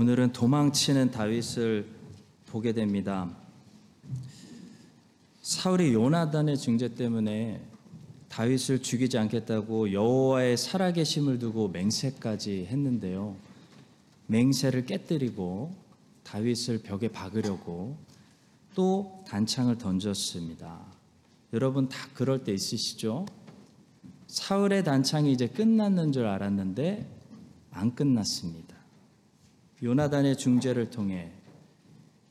오늘은 0.00 0.32
도망치는 0.32 1.10
다윗을 1.10 1.84
보게 2.46 2.72
됩니다. 2.72 3.28
사울이 5.42 5.92
요나단의 5.92 6.56
중재 6.56 6.94
때문에 6.94 7.60
다윗을 8.28 8.80
죽이지 8.80 9.18
않겠다고 9.18 9.92
여호와의 9.92 10.56
살아계심을 10.56 11.40
두고 11.40 11.70
맹세까지 11.70 12.66
했는데요. 12.66 13.34
맹세를 14.28 14.86
깨뜨리고 14.86 15.74
다윗을 16.22 16.82
벽에 16.84 17.08
박으려고 17.08 17.96
또 18.76 19.24
단창을 19.26 19.78
던졌습니다. 19.78 20.78
여러분 21.52 21.88
다 21.88 21.98
그럴 22.14 22.44
때 22.44 22.52
있으시죠? 22.52 23.26
사울의 24.28 24.84
단창이 24.84 25.32
이제 25.32 25.48
끝났는 25.48 26.12
줄 26.12 26.26
알았는데 26.26 27.04
안 27.72 27.92
끝났습니다. 27.96 28.77
요나단의 29.82 30.36
중재를 30.36 30.90
통해 30.90 31.32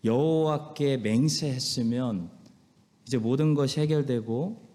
여호와께 0.04 0.98
맹세했으면 0.98 2.30
이제 3.06 3.18
모든 3.18 3.54
것이 3.54 3.80
해결되고 3.80 4.72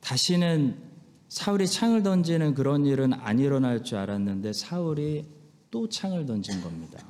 다시는 0.00 0.78
사울이 1.28 1.66
창을 1.66 2.02
던지는 2.02 2.54
그런 2.54 2.86
일은 2.86 3.12
안 3.12 3.38
일어날 3.38 3.82
줄 3.82 3.98
알았는데 3.98 4.52
사울이 4.52 5.26
또 5.70 5.88
창을 5.88 6.24
던진 6.24 6.62
겁니다. 6.62 7.04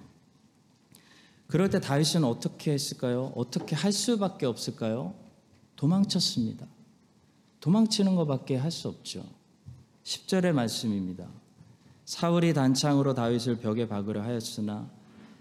그럴 1.47 1.71
때 1.71 1.81
다윗은 1.81 2.25
어떻게 2.25 2.73
했을까요? 2.73 3.33
어떻게 3.37 3.77
할 3.77 3.93
수밖에 3.93 4.47
없을까요? 4.47 5.15
도망쳤습니다. 5.77 6.67
도망치는 7.61 8.17
것밖에 8.17 8.57
할 8.57 8.71
수 8.71 8.89
없죠. 8.89 9.25
10절의 10.03 10.53
말씀입니다. 10.53 11.29
사울이 12.07 12.55
단창으로 12.55 13.15
다윗을 13.15 13.59
벽에 13.59 13.89
박으려 13.89 14.23
하였으나 14.23 14.89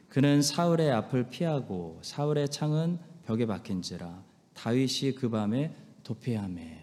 그는 0.10 0.42
사울의 0.42 0.92
앞을 0.92 1.30
피하고 1.30 2.00
사울의 2.02 2.50
창은 2.50 2.98
벽에 3.26 3.46
박힌지라 3.46 4.24
다윗이 4.56 5.14
그 5.16 5.30
밤에 5.30 5.76
도피하매 6.04 6.82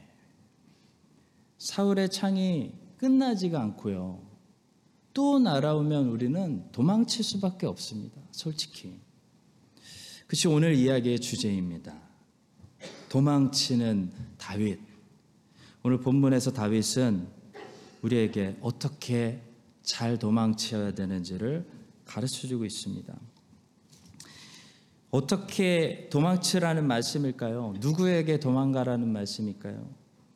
사울의 1.58 2.11
창이 2.11 2.74
끝나지가 2.97 3.61
않고요. 3.61 4.20
또 5.14 5.39
날아오면 5.39 6.08
우리는 6.08 6.70
도망칠 6.72 7.24
수밖에 7.24 7.67
없습니다. 7.67 8.20
솔직히. 8.30 8.98
그것이 10.22 10.48
오늘 10.48 10.74
이야기의 10.74 11.20
주제입니다. 11.20 11.94
도망치는 13.08 14.11
다윗. 14.39 14.80
오늘 15.84 16.00
본문에서 16.00 16.52
다윗은 16.52 17.28
우리에게 18.02 18.56
어떻게 18.61 19.41
잘 19.83 20.19
도망쳐야 20.19 20.94
되는지를 20.94 21.66
가르쳐 22.05 22.47
주고 22.47 22.64
있습니다. 22.64 23.14
어떻게 25.11 26.08
도망치라는 26.11 26.86
말씀일까요? 26.86 27.74
누구에게 27.80 28.41
도망가라는 28.41 29.12
말씀일까요? 29.12 29.86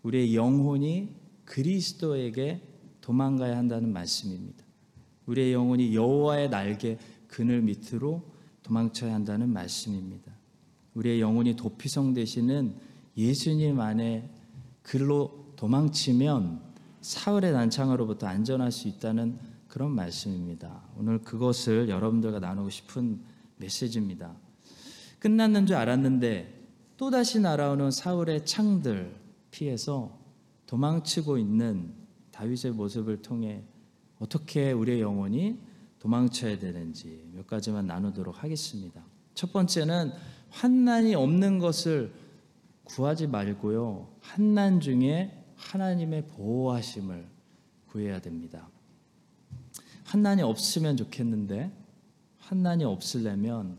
우리의 0.03 0.35
영혼이 0.35 1.15
그리스도에게 1.45 2.61
도망가야 3.01 3.57
한다는 3.57 3.93
말씀입니다. 3.93 4.65
우리의 5.27 5.53
영혼이 5.53 5.95
여호와의 5.95 6.51
날개 6.51 6.99
그늘 7.27 7.63
밑으로 7.63 8.23
도망쳐야 8.63 9.15
한다는 9.15 9.49
말씀입니다. 9.49 10.33
우리의 10.95 11.21
영혼이 11.21 11.57
도피성 11.57 12.15
되시는 12.15 12.75
예수님 13.17 13.81
안에 13.81 14.31
글로 14.83 15.53
도망치면 15.57 16.66
사울의 17.01 17.53
난창으로부터 17.53 18.27
안전할 18.27 18.73
수 18.73 18.89
있다는 18.89 19.39
그런 19.69 19.91
말씀입니다. 19.91 20.83
오늘 20.97 21.21
그것을 21.21 21.89
여러분들과 21.89 22.39
나누고 22.39 22.71
싶은 22.71 23.21
메시지입니다. 23.57 24.35
끝났는 25.19 25.67
줄 25.67 25.77
알았는데 25.77 26.67
또다시 26.97 27.41
날아오는 27.41 27.91
사울의 27.91 28.47
창들 28.47 29.15
피해서 29.51 30.19
도망치고 30.67 31.39
있는 31.39 31.93
다윗의 32.33 32.73
모습을 32.73 33.23
통해 33.23 33.63
어떻게 34.19 34.73
우리의 34.73 35.01
영혼이 35.01 35.59
도망쳐야 35.99 36.59
되는지 36.59 37.31
몇 37.33 37.47
가지만 37.47 37.87
나누도록 37.87 38.43
하겠습니다. 38.43 39.03
첫 39.35 39.53
번째는 39.53 40.13
환난이 40.51 41.15
없는 41.15 41.59
것을 41.59 42.13
구하지 42.85 43.27
말고요. 43.27 44.09
환난 44.21 44.81
중에 44.81 45.46
하나님의 45.57 46.27
보호하심을 46.29 47.27
구해야 47.89 48.21
됩니다. 48.21 48.69
환난이 50.05 50.43
없으면 50.43 50.97
좋겠는데 50.97 51.73
환난이 52.39 52.85
없으려면 52.85 53.79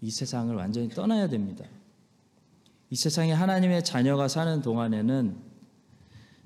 이 0.00 0.10
세상을 0.10 0.54
완전히 0.54 0.88
떠나야 0.88 1.28
됩니다. 1.28 1.64
이 2.90 2.96
세상에 2.96 3.32
하나님의 3.32 3.82
자녀가 3.84 4.28
사는 4.28 4.62
동안에는 4.62 5.36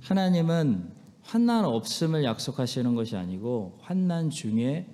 하나님은 0.01 0.91
환난 1.23 1.65
없음을 1.65 2.25
약속하시는 2.25 2.95
것이 2.95 3.17
아니고 3.17 3.79
환난 3.83 4.31
중에 4.31 4.87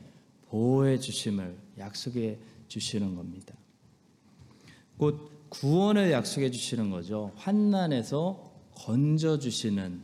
보호해 0.49 0.99
주심을 0.99 1.57
약속해 1.79 2.39
주시는 2.69 3.15
겁니다. 3.15 3.55
곧 4.97 5.31
구원을 5.49 6.11
약속해 6.11 6.51
주시는 6.51 6.91
거죠. 6.91 7.33
환난에서 7.37 8.46
건져 8.77 9.39
주시는 9.39 10.01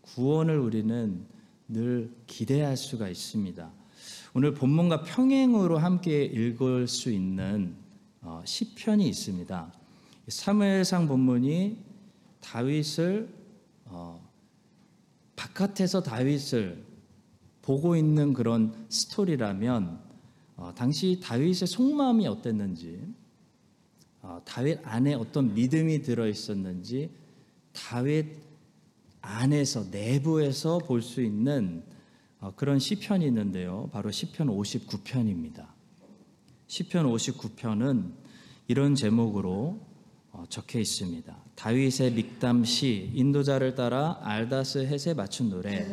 구원을 0.00 0.58
우리는 0.58 1.24
늘 1.68 2.10
기대할 2.26 2.76
수가 2.76 3.08
있습니다. 3.08 3.70
오늘 4.34 4.54
본문과 4.54 5.04
평행으로 5.04 5.78
함께 5.78 6.24
읽을 6.24 6.88
수 6.88 7.12
있는 7.12 7.76
어, 8.22 8.42
시편이 8.44 9.06
있습니다. 9.06 9.72
사무엘상 10.28 11.06
본문이 11.06 11.78
다윗을 12.40 13.28
어, 13.84 14.20
바깥에서 15.36 16.02
다윗을 16.02 16.82
보고 17.62 17.94
있는 17.94 18.32
그런 18.32 18.74
스토리라면 18.88 20.00
어, 20.56 20.72
당시 20.74 21.20
다윗의 21.22 21.68
속마음이 21.68 22.26
어땠는지 22.26 23.00
어, 24.22 24.40
다윗 24.44 24.80
안에 24.82 25.14
어떤 25.14 25.54
믿음이 25.54 26.02
들어 26.02 26.26
있었는지 26.26 27.10
다윗 27.74 28.26
안에서 29.20 29.84
내부에서 29.90 30.78
볼 30.78 31.02
수 31.02 31.22
있는 31.22 31.84
어, 32.40 32.54
그런 32.56 32.78
시편이 32.78 33.24
있는데요. 33.26 33.88
바로 33.92 34.10
시편 34.10 34.48
59편입니다. 34.48 35.66
시편 36.66 37.06
59편은 37.06 38.12
이런 38.68 38.94
제목으로 38.94 39.80
어, 40.30 40.44
적혀 40.48 40.78
있습니다. 40.78 41.36
다윗의 41.54 42.12
믹담 42.12 42.64
시 42.64 43.10
인도자를 43.14 43.74
따라 43.74 44.18
알다스 44.22 44.86
헷에 44.86 45.14
맞춘 45.14 45.48
노래 45.48 45.86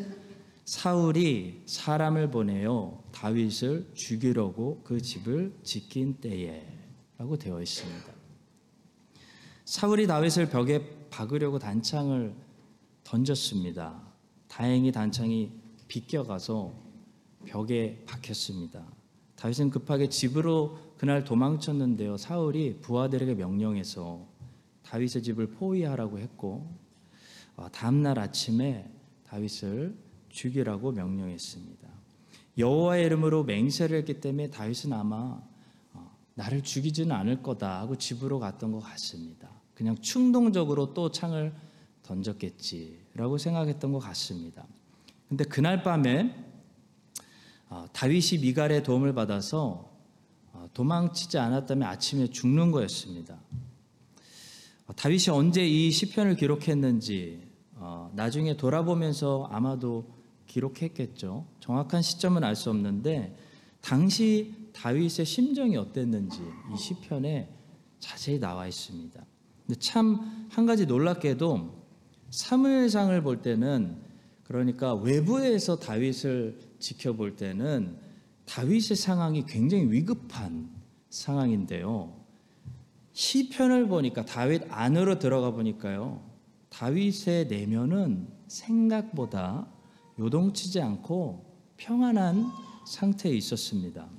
사울이 0.65 1.63
사람을 1.65 2.31
보내어 2.31 3.03
다윗을 3.11 3.91
죽이려고 3.93 4.81
그 4.83 5.01
집을 5.01 5.53
지킨 5.63 6.15
때에라고 6.15 7.37
되어 7.39 7.61
있습니다. 7.61 8.13
사울이 9.65 10.07
다윗을 10.07 10.49
벽에 10.49 11.00
박으려고 11.11 11.59
단창을 11.59 12.33
던졌습니다. 13.03 14.01
다행히 14.47 14.91
단창이 14.91 15.51
비껴가서 15.87 16.73
벽에 17.45 18.03
박혔습니다. 18.07 18.83
다윗은 19.35 19.69
급하게 19.69 20.09
집으로 20.09 20.77
그날 20.97 21.23
도망쳤는데요. 21.23 22.17
사울이 22.17 22.79
부하들에게 22.81 23.35
명령해서 23.35 24.25
다윗의 24.83 25.23
집을 25.23 25.51
포위하라고 25.51 26.19
했고 26.19 26.67
어, 27.55 27.67
다음 27.71 28.01
날 28.01 28.19
아침에 28.19 28.89
다윗을 29.25 29.97
죽이라고 30.29 30.91
명령했습니다. 30.91 31.89
여호와의 32.57 33.05
이름으로 33.05 33.43
맹세를 33.43 33.97
했기 33.97 34.19
때문에 34.21 34.49
다윗은 34.49 34.93
아마 34.93 35.41
어, 35.93 36.17
나를 36.35 36.61
죽이지는 36.61 37.11
않을 37.11 37.41
거다 37.41 37.81
하고 37.81 37.95
집으로 37.95 38.39
갔던 38.39 38.71
것 38.71 38.79
같습니다. 38.79 39.60
그냥 39.81 39.97
충동적으로 39.97 40.93
또 40.93 41.09
창을 41.09 41.55
던졌겠지라고 42.03 43.39
생각했던 43.39 43.91
것 43.91 43.97
같습니다. 43.97 44.67
근데 45.27 45.43
그날 45.43 45.81
밤에 45.81 46.35
어, 47.67 47.87
다윗이 47.91 48.41
미갈의 48.43 48.83
도움을 48.83 49.15
받아서 49.15 49.91
어, 50.53 50.67
도망치지 50.75 51.39
않았다면 51.39 51.87
아침에 51.89 52.27
죽는 52.27 52.69
거였습니다. 52.69 53.39
어, 54.85 54.93
다윗이 54.95 55.29
언제 55.31 55.67
이 55.67 55.89
시편을 55.89 56.35
기록했는지 56.35 57.49
나중에 58.13 58.57
돌아보면서 58.57 59.49
아마도 59.49 60.13
기록했겠죠. 60.45 61.47
정확한 61.59 62.03
시점은 62.03 62.43
알 62.43 62.55
수 62.55 62.69
없는데 62.69 63.35
당시 63.81 64.53
다윗의 64.73 65.25
심정이 65.25 65.75
어땠는지 65.75 66.39
이 66.71 66.77
시편에 66.77 67.49
자세히 67.97 68.39
나와 68.39 68.67
있습니다. 68.67 69.25
참 69.75 70.41
한 70.51 70.65
가지 70.65 70.85
놀랍게도 70.85 71.81
사무엘상을 72.29 73.23
볼 73.23 73.41
때는 73.41 74.01
그러니까 74.43 74.93
외부에서 74.93 75.77
다윗을 75.77 76.59
지켜볼 76.77 77.37
때는 77.37 77.97
다윗의 78.45 78.97
상황이 78.97 79.45
굉장히 79.45 79.89
위급한 79.89 80.69
상황인데요. 81.09 82.19
시편을 83.13 83.87
보니까 83.87 84.25
다윗 84.25 84.63
안으로 84.69 85.19
들어가 85.19 85.51
보니까요. 85.51 86.21
다윗의 86.69 87.47
내면은 87.47 88.27
생각보다 88.47 89.67
요동치지 90.19 90.81
않고 90.81 91.45
평안한 91.77 92.45
상태에 92.85 93.31
있었습니다. 93.33 94.09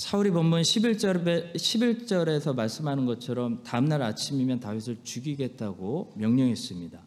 사울이 0.00 0.30
본문 0.30 0.62
11절에, 0.62 1.54
11절에서 1.54 2.54
말씀하는 2.54 3.04
것처럼 3.04 3.62
다음날 3.62 4.00
아침이면 4.00 4.58
다윗을 4.58 5.00
죽이겠다고 5.02 6.14
명령했습니다. 6.16 6.98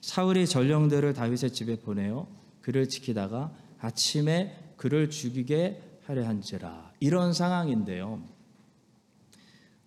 사울이 0.00 0.48
전령들을 0.48 1.14
다윗의 1.14 1.52
집에 1.52 1.78
보내어 1.78 2.26
그를 2.60 2.88
지키다가 2.88 3.54
아침에 3.78 4.72
그를 4.76 5.10
죽이게 5.10 6.00
하려 6.06 6.26
한지라 6.26 6.90
이런 6.98 7.32
상황인데요. 7.32 8.20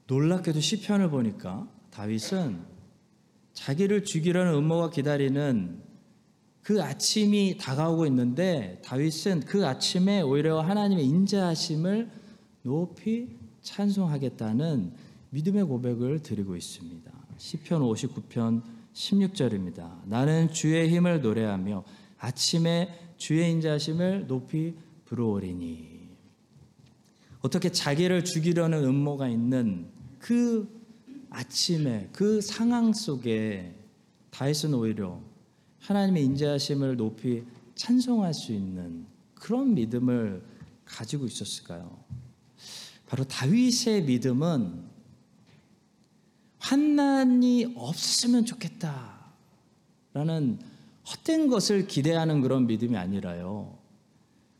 놀랍게도 0.08 0.62
시편을 0.62 1.10
보니까 1.10 1.68
다윗은 1.92 2.62
자기를 3.52 4.06
죽이려는 4.06 4.54
음모가 4.54 4.92
기다리는 4.92 5.84
그 6.62 6.82
아침이 6.82 7.58
다가오고 7.60 8.06
있는데 8.06 8.82
다윗은 8.86 9.42
그 9.42 9.68
아침에 9.68 10.22
오히려 10.22 10.62
하나님의 10.62 11.06
인자하심을 11.06 12.23
높이 12.64 13.28
찬송하겠다는 13.62 14.94
믿음의 15.30 15.66
고백을 15.66 16.22
드리고 16.22 16.56
있습니다. 16.56 17.12
시편 17.38 17.82
59편 17.82 18.62
16절입니다. 18.94 20.06
나는 20.06 20.52
주의 20.52 20.90
힘을 20.90 21.22
노래하며 21.22 21.84
아침에 22.20 22.90
주의 23.18 23.52
인자심을 23.52 24.28
높이 24.28 24.76
부르오리니 25.06 26.08
어떻게 27.42 27.70
자기를 27.70 28.24
죽이려는 28.24 28.86
음모가 28.86 29.28
있는 29.28 29.88
그 30.20 30.70
아침에 31.30 32.10
그 32.14 32.40
상황 32.40 32.94
속에 32.94 33.76
다윗은 34.30 34.74
오히려 34.74 35.20
하나님의 35.80 36.24
인자하심을 36.24 36.96
높이 36.96 37.44
찬송할 37.76 38.34
수 38.34 38.54
있는 38.54 39.06
그런 39.34 39.74
믿음을 39.74 40.42
가지고 40.86 41.26
있었을까요? 41.26 42.03
바로 43.14 43.26
다윗의 43.26 44.06
믿음은 44.06 44.86
환난이 46.58 47.74
없으면 47.76 48.44
좋겠다라는 48.44 50.58
헛된 51.08 51.48
것을 51.48 51.86
기대하는 51.86 52.42
그런 52.42 52.66
믿음이 52.66 52.98
아니라요. 52.98 53.78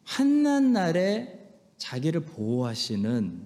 환난 0.04 0.72
날에 0.72 1.50
자기를 1.80 2.26
보호하시는 2.26 3.42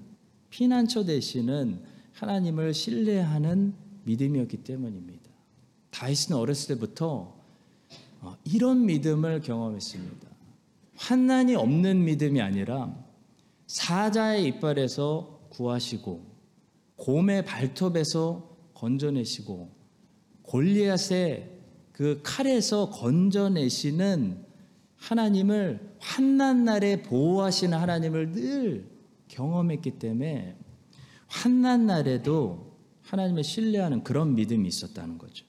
피난처 0.49 1.05
되시는 1.05 1.85
하나님을 2.11 2.73
신뢰하는 2.73 3.75
믿음이었기 4.03 4.57
때문입니다. 4.57 5.31
다윗은 5.91 6.35
어렸을 6.35 6.75
때부터 6.75 7.33
어, 8.19 8.35
이런 8.43 8.85
믿음을 8.85 9.39
경험했습니다. 9.39 10.27
환난이 10.97 11.55
없는 11.55 12.03
믿음이 12.03 12.41
아니라 12.41 13.06
사자의 13.67 14.47
이빨에서 14.47 15.47
구하시고 15.49 16.25
곰의 16.95 17.45
발톱에서 17.45 18.57
건져내시고 18.73 19.71
골리앗의 20.43 21.57
그 21.91 22.21
칼에서 22.23 22.89
건져내시는 22.89 24.45
하나님을 24.95 25.95
환난 25.99 26.63
날에 26.63 27.01
보호하시는 27.03 27.77
하나님을 27.77 28.31
늘 28.31 28.89
경험했기 29.27 29.99
때문에 29.99 30.57
환난 31.27 31.85
날에도 31.85 32.77
하나님을 33.03 33.43
신뢰하는 33.43 34.03
그런 34.03 34.35
믿음이 34.35 34.67
있었다는 34.67 35.17
거죠. 35.17 35.45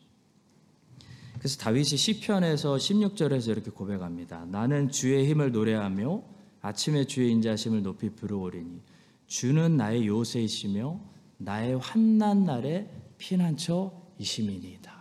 그래서 1.39 1.59
다윗이 1.59 1.85
시편에서 1.85 2.75
16절에서 2.77 3.49
이렇게 3.49 3.71
고백합니다. 3.71 4.45
나는 4.47 4.91
주의 4.91 5.29
힘을 5.29 5.53
노래하며 5.53 6.38
아침에 6.61 7.05
주의 7.05 7.31
인자심을 7.33 7.83
높이 7.83 8.11
부르오리니 8.11 8.81
주는 9.27 9.77
나의 9.77 10.07
요새이시며 10.07 11.01
나의 11.39 11.79
환난 11.79 12.45
날에 12.45 12.91
피난처이심이니이다. 13.19 14.99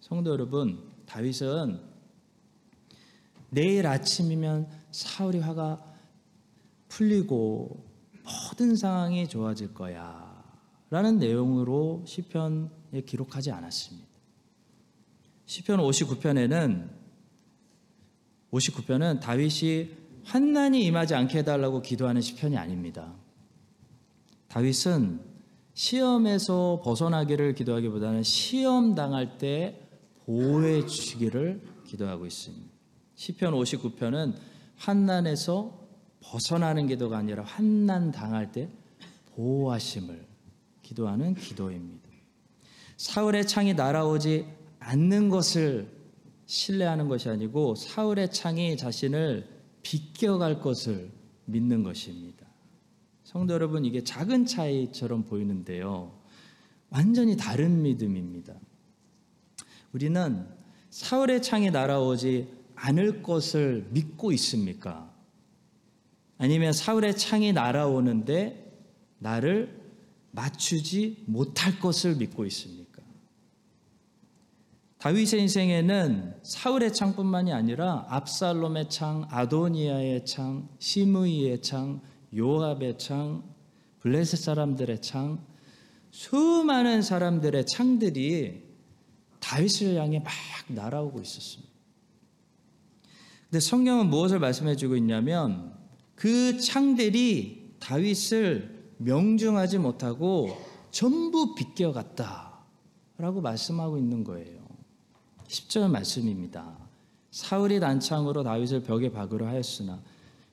성도 0.00 0.30
여러분, 0.30 0.78
다윗은 1.06 1.80
내일 3.50 3.86
아침이면 3.86 4.68
사울이 4.90 5.38
화가 5.38 5.84
풀리고 6.88 7.84
모든 8.24 8.76
상황이 8.76 9.28
좋아질 9.28 9.74
거야. 9.74 10.44
라는 10.90 11.18
내용으로 11.18 12.04
시편에 12.06 13.00
기록하지 13.06 13.50
않았습니다. 13.50 14.08
시편 15.46 15.80
59편에는 15.80 16.90
59편은 18.52 19.20
다윗이 19.20 20.03
환난이 20.24 20.84
임하지 20.84 21.14
않게 21.14 21.38
해달라고 21.38 21.82
기도하는 21.82 22.20
시편이 22.20 22.56
아닙니다. 22.56 23.14
다윗은 24.48 25.20
시험에서 25.74 26.80
벗어나기를 26.84 27.54
기도하기보다는 27.54 28.22
시험 28.22 28.94
당할 28.94 29.38
때 29.38 29.80
보호해 30.24 30.86
주시기를 30.86 31.60
기도하고 31.86 32.26
있습니다. 32.26 32.66
시편 33.16 33.54
59편은 33.54 34.34
환난에서 34.76 35.84
벗어나는 36.20 36.86
기도가 36.86 37.18
아니라 37.18 37.42
환난 37.44 38.10
당할 38.10 38.50
때 38.52 38.68
보호하심을 39.34 40.24
기도하는 40.82 41.34
기도입니다. 41.34 42.08
사울의 42.96 43.46
창이 43.46 43.74
날아오지 43.74 44.46
않는 44.78 45.28
것을 45.28 45.88
신뢰하는 46.46 47.08
것이 47.08 47.28
아니고 47.28 47.74
사울의 47.74 48.30
창이 48.30 48.76
자신을 48.76 49.53
비껴갈 49.84 50.60
것을 50.60 51.12
믿는 51.44 51.84
것입니다. 51.84 52.44
성도 53.22 53.54
여러분, 53.54 53.84
이게 53.84 54.02
작은 54.02 54.46
차이처럼 54.46 55.24
보이는데요. 55.24 56.18
완전히 56.90 57.36
다른 57.36 57.82
믿음입니다. 57.82 58.54
우리는 59.92 60.46
사울의 60.90 61.42
창이 61.42 61.70
날아오지 61.70 62.48
않을 62.74 63.22
것을 63.22 63.86
믿고 63.90 64.32
있습니까? 64.32 65.12
아니면 66.38 66.72
사울의 66.72 67.16
창이 67.16 67.52
날아오는데 67.52 68.72
나를 69.18 69.80
맞추지 70.32 71.24
못할 71.26 71.78
것을 71.78 72.16
믿고 72.16 72.44
있습니까? 72.46 72.83
다윗의 75.04 75.42
인생에는 75.42 76.34
사울의 76.42 76.94
창뿐만이 76.94 77.52
아니라 77.52 78.06
압살롬의 78.08 78.88
창, 78.88 79.26
아도니아의 79.28 80.24
창, 80.24 80.66
시므이의 80.78 81.60
창, 81.60 82.00
요압의 82.34 82.96
창, 82.96 83.44
블레셋 84.00 84.40
사람들의 84.40 85.02
창, 85.02 85.44
수많은 86.10 87.02
사람들의 87.02 87.66
창들이 87.66 88.62
다윗을 89.40 89.96
향해 89.96 90.20
막 90.20 90.32
날아오고 90.68 91.20
있었습니다. 91.20 91.70
근데 93.50 93.60
성경은 93.60 94.08
무엇을 94.08 94.38
말씀해 94.38 94.74
주고 94.74 94.96
있냐면 94.96 95.74
그 96.14 96.58
창들이 96.58 97.74
다윗을 97.78 98.94
명중하지 98.96 99.80
못하고 99.80 100.56
전부 100.90 101.54
비껴갔다라고 101.54 103.42
말씀하고 103.42 103.98
있는 103.98 104.24
거예요. 104.24 104.63
10절 105.54 105.88
말씀입니다. 105.90 106.76
사울이 107.30 107.78
난창으로 107.78 108.42
다윗을 108.42 108.82
벽에 108.82 109.10
박으려 109.10 109.46
하였으나 109.46 110.02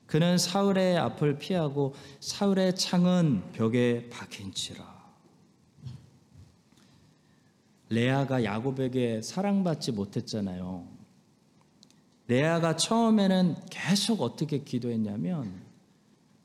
그는 0.06 0.38
사울의 0.38 0.98
앞을 0.98 1.38
피하고 1.38 1.94
사울의 2.20 2.76
창은 2.76 3.52
벽에 3.52 4.08
박힌지라. 4.10 4.92
레아가 7.88 8.44
야곱에게 8.44 9.22
사랑받지 9.22 9.92
못했잖아요. 9.92 10.86
레아가 12.28 12.76
처음에는 12.76 13.56
계속 13.70 14.22
어떻게 14.22 14.58
기도했냐면 14.58 15.62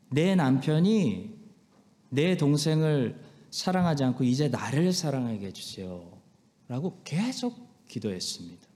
내 0.10 0.36
남편이 0.36 1.38
내 2.10 2.38
동생을 2.38 3.22
사랑하지 3.52 4.04
않고 4.04 4.24
이제 4.24 4.50
나를 4.50 4.92
사랑하게 4.92 5.48
해주세요. 5.48 6.18
라고 6.68 7.00
계속 7.04 7.67
기도했습니다. 7.88 8.68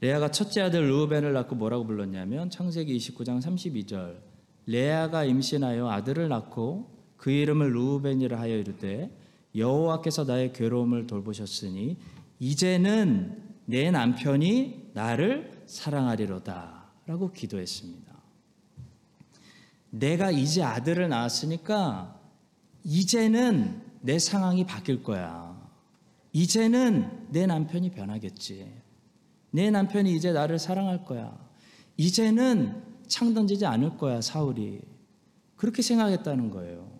레아가 0.00 0.30
첫째 0.30 0.62
아들 0.62 0.88
루벤을 0.88 1.32
낳고 1.32 1.54
뭐라고 1.54 1.86
불렀냐면 1.86 2.48
창세기 2.48 2.96
29장 2.96 3.42
32절 3.42 4.16
레아가 4.66 5.24
임신하여 5.24 5.88
아들을 5.88 6.28
낳고 6.28 6.90
그 7.16 7.30
이름을 7.30 7.72
루벤이라 7.74 8.38
하여 8.40 8.56
이르되 8.56 9.10
여호와께서 9.54 10.24
나의 10.24 10.52
괴로움을 10.52 11.06
돌보셨으니 11.06 11.96
이제는 12.38 13.42
내 13.66 13.90
남편이 13.90 14.90
나를 14.94 15.64
사랑하리로다 15.66 16.84
라고 17.06 17.32
기도했습니다. 17.32 18.10
내가 19.90 20.30
이제 20.30 20.62
아들을 20.62 21.08
낳았으니까 21.08 22.18
이제는 22.84 23.82
내 24.00 24.18
상황이 24.18 24.64
바뀔 24.64 25.02
거야. 25.02 25.49
이제는 26.32 27.28
내 27.30 27.46
남편이 27.46 27.90
변하겠지. 27.90 28.72
내 29.50 29.70
남편이 29.70 30.14
이제 30.14 30.32
나를 30.32 30.58
사랑할 30.58 31.04
거야. 31.04 31.36
이제는 31.96 32.82
창 33.08 33.34
던지지 33.34 33.66
않을 33.66 33.96
거야, 33.96 34.20
사울이. 34.20 34.80
그렇게 35.56 35.82
생각했다는 35.82 36.50
거예요. 36.50 36.90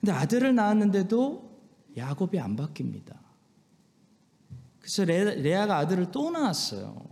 근데 0.00 0.12
아들을 0.12 0.54
낳았는데도 0.54 1.54
야곱이 1.96 2.38
안 2.40 2.56
바뀝니다. 2.56 3.16
그래서 4.80 5.04
레, 5.04 5.36
레아가 5.36 5.78
아들을 5.78 6.10
또 6.10 6.30
낳았어요. 6.30 7.08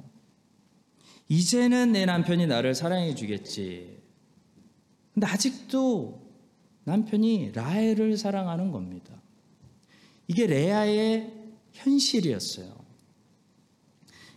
이제는 1.28 1.92
내 1.92 2.04
남편이 2.04 2.47
나를 2.47 2.75
사랑해 2.75 3.14
주겠지. 3.14 4.02
근데 5.14 5.26
아직도 5.26 6.21
남편이 6.85 7.52
라헬을 7.52 8.16
사랑하는 8.16 8.73
겁니다. 8.73 9.22
이게 10.26 10.47
레아의 10.47 11.33
현실이었어요. 11.73 12.83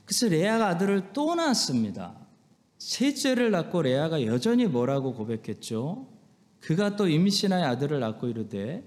그래서 0.06 0.27
레아가 0.27 0.68
아들을 0.70 1.13
또 1.13 1.36
낳았습니다. 1.36 2.15
셋째를 2.77 3.51
낳고 3.51 3.82
레아가 3.82 4.24
여전히 4.25 4.68
뭐라고 4.68 5.13
고백했죠? 5.13 6.08
그가 6.60 6.96
또 6.96 7.08
임신하여 7.08 7.65
아들을 7.65 8.00
낳고 8.00 8.27
이르되 8.27 8.84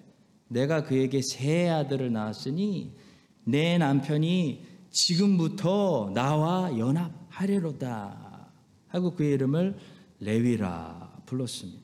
내가 0.48 0.84
그에게 0.84 1.20
세 1.22 1.68
아들을 1.68 2.12
낳았으니 2.12 2.96
내 3.44 3.78
남편이 3.78 4.66
지금부터 4.90 6.10
나와 6.14 6.76
연합하리로다 6.78 8.50
하고 8.88 9.14
그의 9.14 9.34
이름을 9.34 9.76
레위라 10.20 11.22
불렀습니다. 11.26 11.82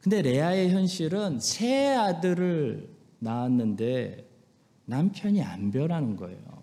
근데 0.00 0.20
레아의 0.20 0.70
현실은 0.70 1.40
세 1.40 1.94
아들을 1.94 2.93
낳았는데 3.24 4.30
남편이 4.84 5.42
안 5.42 5.70
변하는 5.70 6.16
거예요. 6.16 6.62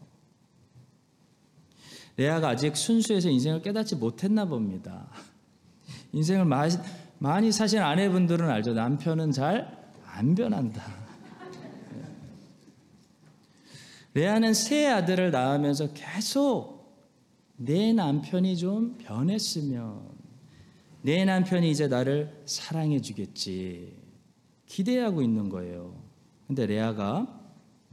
레아가 2.15 2.49
아직 2.49 2.77
순수해서 2.77 3.29
인생을 3.29 3.61
깨닫지 3.61 3.97
못했나 3.97 4.45
봅니다. 4.45 5.09
인생을 6.13 6.45
많이 7.17 7.51
사신 7.51 7.79
아내분들은 7.79 8.49
알죠. 8.49 8.73
남편은 8.73 9.31
잘 9.31 9.81
안 10.13 10.35
변한다. 10.35 10.83
레아는 14.13 14.53
세 14.53 14.87
아들을 14.87 15.31
낳으면서 15.31 15.93
계속 15.93 16.81
내 17.55 17.93
남편이 17.93 18.57
좀 18.57 18.97
변했으면 18.97 20.09
내 21.01 21.23
남편이 21.25 21.69
이제 21.69 21.87
나를 21.87 22.43
사랑해 22.45 22.99
주겠지 22.99 23.95
기대하고 24.65 25.21
있는 25.21 25.49
거예요. 25.49 26.00
근데 26.51 26.65
레아가 26.65 27.39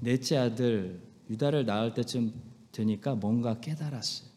넷째 0.01 0.37
아들 0.37 1.01
유다를 1.31 1.65
낳을 1.65 1.95
때쯤 1.95 2.33
되니까 2.73 3.15
뭔가 3.15 3.61
깨달았어요. 3.61 4.29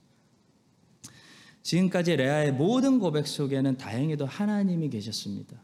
지금까지 1.64 2.18
레아의 2.18 2.52
모든 2.52 3.00
고백 3.00 3.26
속에는 3.26 3.78
다행히도 3.78 4.28
하나님이 4.28 4.92
계셨습니다. 4.92 5.60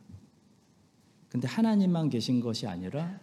근데 1.29 1.47
하나님만 1.47 2.09
계신 2.09 2.39
것이 2.39 2.65
아니라 2.65 3.19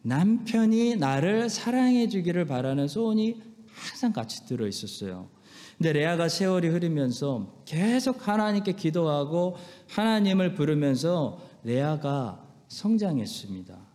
남편이 0.00 0.96
나를 0.96 1.50
사랑해 1.50 2.08
주기를 2.08 2.46
바라는 2.46 2.88
소원이 2.88 3.42
항상 3.70 4.14
같이 4.14 4.46
들어 4.46 4.66
있었어요. 4.66 5.28
근데 5.76 5.92
레아가 5.92 6.30
세월이 6.30 6.68
흐르면서 6.68 7.62
계속 7.66 8.26
하나님께 8.26 8.72
기도하고 8.72 9.56
하나님을 9.90 10.54
부르면서 10.54 11.38
레아가 11.64 12.42
성장했습니다. 12.68 13.87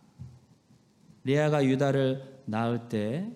레아가 1.24 1.64
유다를 1.64 2.42
낳을 2.46 2.88
때 2.88 3.30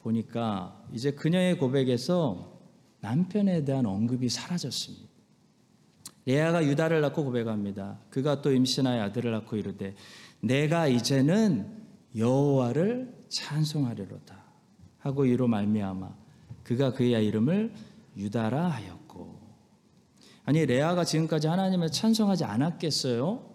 보니까 0.00 0.82
이제 0.92 1.12
그녀의 1.12 1.58
고백에서 1.58 2.60
남편에 3.00 3.64
대한 3.64 3.86
언급이 3.86 4.28
사라졌습니다. 4.28 5.08
레아가 6.26 6.64
유다를 6.64 7.02
낳고 7.02 7.24
고백합니다. 7.24 7.98
그가 8.10 8.40
또 8.40 8.52
임신하여 8.52 9.02
아들을 9.04 9.30
낳고 9.30 9.56
이르되 9.56 9.94
내가 10.40 10.86
이제는 10.88 11.84
여호와를 12.16 13.26
찬송하리로다 13.28 14.42
하고 14.98 15.26
이로 15.26 15.48
말미암아 15.48 16.14
그가 16.62 16.92
그의 16.92 17.26
이름을 17.26 17.74
유다라 18.16 18.68
하였고 18.68 19.38
아니 20.44 20.64
레아가 20.64 21.04
지금까지 21.04 21.48
하나님을 21.48 21.90
찬송하지 21.90 22.44
않았겠어요? 22.44 23.53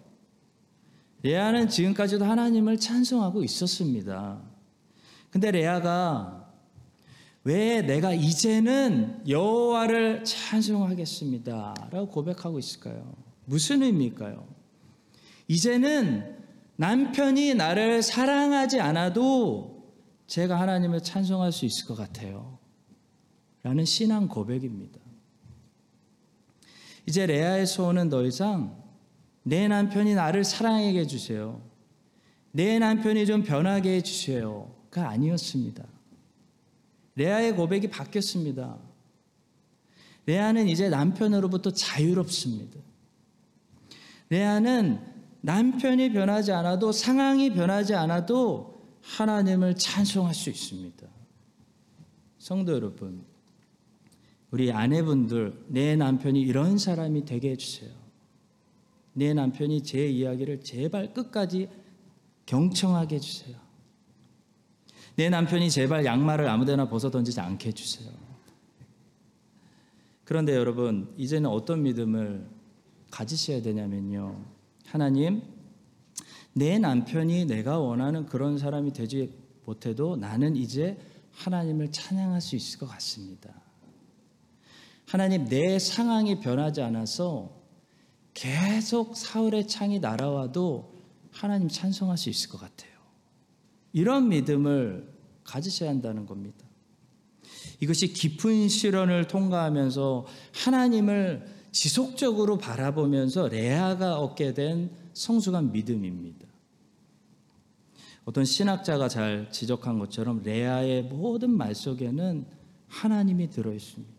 레아는 1.21 1.69
지금까지도 1.69 2.25
하나님을 2.25 2.77
찬송하고 2.77 3.43
있었습니다. 3.43 4.41
근데 5.29 5.51
레아가 5.51 6.49
왜 7.43 7.81
내가 7.81 8.13
이제는 8.13 9.27
여호와를 9.27 10.23
찬송하겠습니다라고 10.23 12.07
고백하고 12.07 12.59
있을까요? 12.59 13.13
무슨 13.45 13.83
의미일까요? 13.83 14.47
이제는 15.47 16.37
남편이 16.75 17.55
나를 17.55 18.01
사랑하지 18.03 18.79
않아도 18.79 19.83
제가 20.27 20.59
하나님을 20.59 21.01
찬송할 21.01 21.51
수 21.51 21.65
있을 21.65 21.87
것 21.87 21.95
같아요. 21.95 22.59
라는 23.63 23.83
신앙 23.83 24.27
고백입니다. 24.27 24.99
이제 27.05 27.25
레아의 27.25 27.65
소원은 27.65 28.09
더 28.09 28.23
이상 28.23 28.78
내 29.49 29.67
남편이 29.67 30.13
나를 30.13 30.43
사랑하게 30.43 30.99
해주세요. 30.99 31.59
내 32.51 32.77
남편이 32.77 33.25
좀 33.25 33.41
변하게 33.41 33.95
해주세요 33.95 34.71
가 34.91 35.09
아니었습니다. 35.09 35.83
레아의 37.15 37.55
고백이 37.55 37.89
바뀌었습니다. 37.89 38.77
레아는 40.27 40.67
이제 40.67 40.89
남편으로부터 40.89 41.71
자유롭습니다. 41.71 42.79
레아는 44.29 44.99
남편이 45.41 46.13
변하지 46.13 46.51
않아도 46.51 46.91
상황이 46.91 47.51
변하지 47.51 47.95
않아도 47.95 48.83
하나님을 49.01 49.75
찬송할 49.75 50.35
수 50.35 50.51
있습니다. 50.51 51.07
성도 52.37 52.73
여러분, 52.73 53.25
우리 54.51 54.71
아내분들, 54.71 55.65
내 55.69 55.95
남편이 55.95 56.39
이런 56.39 56.77
사람이 56.77 57.25
되게 57.25 57.51
해주세요. 57.51 57.98
내 59.13 59.33
남편이 59.33 59.83
제 59.83 60.07
이야기를 60.07 60.61
제발 60.61 61.13
끝까지 61.13 61.69
경청하게 62.45 63.15
해주세요. 63.15 63.57
내 65.15 65.29
남편이 65.29 65.69
제발 65.69 66.05
양말을 66.05 66.47
아무데나 66.47 66.87
벗어 66.87 67.11
던지지 67.11 67.39
않게 67.39 67.69
해주세요. 67.69 68.09
그런데 70.23 70.55
여러분, 70.55 71.13
이제는 71.17 71.49
어떤 71.49 71.83
믿음을 71.83 72.47
가지셔야 73.11 73.61
되냐면요. 73.61 74.45
하나님, 74.85 75.41
내 76.53 76.79
남편이 76.79 77.45
내가 77.45 77.79
원하는 77.79 78.25
그런 78.25 78.57
사람이 78.57 78.93
되지 78.93 79.33
못해도 79.65 80.15
나는 80.15 80.55
이제 80.55 80.97
하나님을 81.33 81.91
찬양할 81.91 82.41
수 82.41 82.55
있을 82.55 82.79
것 82.79 82.87
같습니다. 82.87 83.53
하나님, 85.07 85.45
내 85.45 85.79
상황이 85.79 86.39
변하지 86.39 86.81
않아서 86.81 87.58
계속 88.39 89.17
사울의 89.17 89.67
창이 89.67 89.99
날아와도 89.99 90.93
하나님 91.29 91.67
찬송할 91.67 92.17
수 92.17 92.29
있을 92.29 92.49
것 92.49 92.57
같아요. 92.57 92.93
이런 93.91 94.29
믿음을 94.29 95.13
가지셔야 95.43 95.89
한다는 95.89 96.25
겁니다. 96.25 96.65
이것이 97.81 98.13
깊은 98.13 98.69
시련을 98.69 99.27
통과하면서 99.27 100.25
하나님을 100.53 101.47
지속적으로 101.73 102.57
바라보면서 102.57 103.49
레아가 103.49 104.17
얻게 104.19 104.53
된 104.53 104.89
성숙한 105.11 105.73
믿음입니다. 105.73 106.47
어떤 108.23 108.45
신학자가 108.45 109.09
잘 109.09 109.51
지적한 109.51 109.99
것처럼 109.99 110.43
레아의 110.43 111.03
모든 111.03 111.51
말 111.51 111.75
속에는 111.75 112.45
하나님이 112.87 113.49
들어 113.49 113.73
있습니다. 113.73 114.13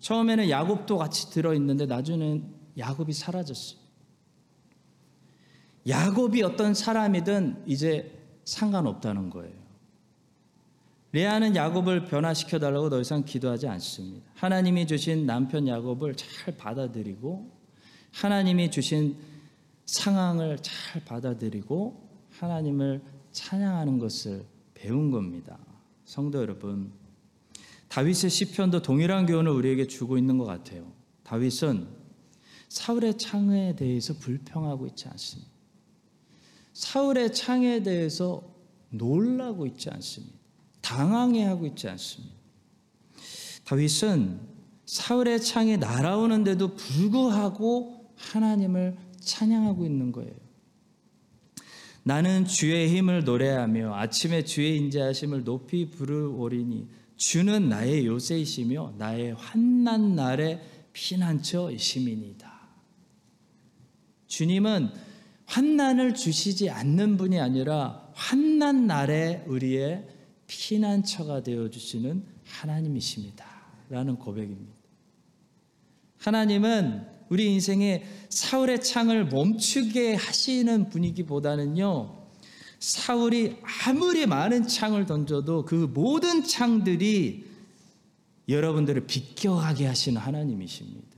처음에는 0.00 0.50
야곱도 0.50 0.98
같이 0.98 1.30
들어 1.30 1.54
있는데 1.54 1.86
나중에는 1.86 2.61
야곱이 2.78 3.12
사라졌어요. 3.12 3.80
야곱이 5.88 6.42
어떤 6.42 6.74
사람이든 6.74 7.64
이제 7.66 8.18
상관없다는 8.44 9.30
거예요. 9.30 9.62
레아는 11.12 11.56
야곱을 11.56 12.06
변화시켜 12.06 12.58
달라고 12.58 12.88
더 12.88 13.00
이상 13.00 13.24
기도하지 13.24 13.68
않습니다. 13.68 14.26
하나님이 14.34 14.86
주신 14.86 15.26
남편 15.26 15.68
야곱을 15.68 16.14
잘 16.14 16.56
받아들이고 16.56 17.50
하나님이 18.12 18.70
주신 18.70 19.16
상황을 19.86 20.58
잘 20.62 21.04
받아들이고 21.04 22.08
하나님을 22.30 23.02
찬양하는 23.32 23.98
것을 23.98 24.44
배운 24.74 25.10
겁니다. 25.10 25.58
성도 26.04 26.40
여러분, 26.40 26.92
다윗의 27.88 28.30
시편도 28.30 28.80
동일한 28.80 29.26
교훈을 29.26 29.50
우리에게 29.52 29.86
주고 29.86 30.16
있는 30.16 30.38
것 30.38 30.44
같아요. 30.44 30.90
다윗은 31.24 32.01
사울의 32.72 33.18
창에 33.18 33.76
대해서 33.76 34.14
불평하고 34.14 34.86
있지 34.86 35.06
않습니다. 35.08 35.50
사울의 36.72 37.34
창에 37.34 37.82
대해서 37.82 38.42
놀라고 38.88 39.66
있지 39.66 39.90
않습니다. 39.90 40.34
당황해하고 40.80 41.66
있지 41.66 41.86
않습니다. 41.90 42.34
다윗은 43.64 44.40
사울의 44.86 45.42
창이 45.42 45.76
날아오는데도 45.76 46.74
불구하고 46.74 48.10
하나님을 48.16 48.96
찬양하고 49.20 49.84
있는 49.84 50.10
거예요. 50.10 50.32
나는 52.04 52.46
주의 52.46 52.88
힘을 52.96 53.24
노래하며 53.24 53.94
아침에 53.94 54.44
주의 54.44 54.78
인자하심을 54.78 55.44
높이 55.44 55.90
부르오리니 55.90 56.88
주는 57.16 57.68
나의 57.68 58.06
요새이시며 58.06 58.94
나의 58.96 59.34
환난 59.34 60.16
날의 60.16 60.62
피난처이심이니다. 60.94 62.51
주님은 64.32 64.88
환난을 65.44 66.14
주시지 66.14 66.70
않는 66.70 67.18
분이 67.18 67.38
아니라 67.38 68.08
환난 68.14 68.86
날에 68.86 69.44
우리의 69.46 70.08
피난처가 70.46 71.42
되어 71.42 71.68
주시는 71.68 72.24
하나님이십니다. 72.46 73.44
라는 73.90 74.16
고백입니다. 74.16 74.72
하나님은 76.16 77.06
우리 77.28 77.52
인생에 77.52 78.04
사울의 78.30 78.82
창을 78.82 79.26
멈추게 79.26 80.14
하시는 80.14 80.88
분위기보다는요, 80.88 82.16
사울이 82.78 83.58
아무리 83.84 84.24
많은 84.24 84.66
창을 84.66 85.04
던져도 85.04 85.66
그 85.66 85.74
모든 85.92 86.42
창들이 86.42 87.44
여러분들을 88.48 89.06
비껴가게 89.06 89.84
하시는 89.86 90.18
하나님이십니다. 90.18 91.11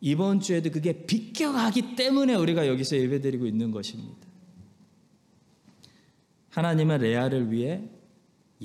이번 0.00 0.40
주에도 0.40 0.70
그게 0.70 1.06
비껴가기 1.06 1.96
때문에 1.96 2.34
우리가 2.34 2.66
여기서 2.68 2.96
예배드리고 2.96 3.46
있는 3.46 3.70
것입니다. 3.70 4.26
하나님은 6.50 6.98
레아를 6.98 7.50
위해 7.50 7.82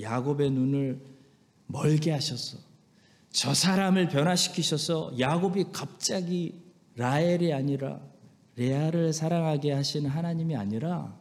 야곱의 0.00 0.50
눈을 0.50 1.00
멀게 1.66 2.10
하셔서 2.10 2.58
저 3.30 3.52
사람을 3.52 4.08
변화시키셔서 4.08 5.18
야곱이 5.18 5.66
갑자기 5.72 6.62
라헬이 6.96 7.52
아니라 7.52 8.00
레아를 8.56 9.12
사랑하게 9.12 9.72
하시는 9.72 10.08
하나님이 10.08 10.54
아니라 10.56 11.18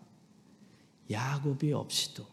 야곱이 1.09 1.73
없이도 1.73 2.32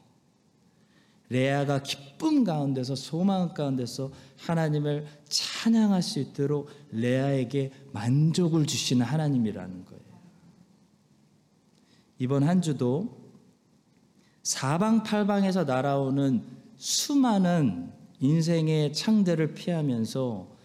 레아가 1.30 1.80
기쁨 1.82 2.44
가운데서 2.44 2.96
소망 2.96 3.54
가운데서 3.54 4.10
하나님을 4.36 5.06
찬양할 5.28 6.02
수 6.02 6.18
있도록 6.18 6.68
레아에게 6.90 7.70
만족을 7.92 8.66
주시는 8.66 9.06
하나님이라는 9.06 9.84
거예요. 9.84 10.02
이번 12.18 12.42
한 12.42 12.60
주도 12.60 13.18
사방팔방에서 14.42 15.64
날아오는 15.64 16.42
수많은 16.76 17.92
인생의 18.18 18.92
창들을 18.92 19.54
피하면서 19.54 20.56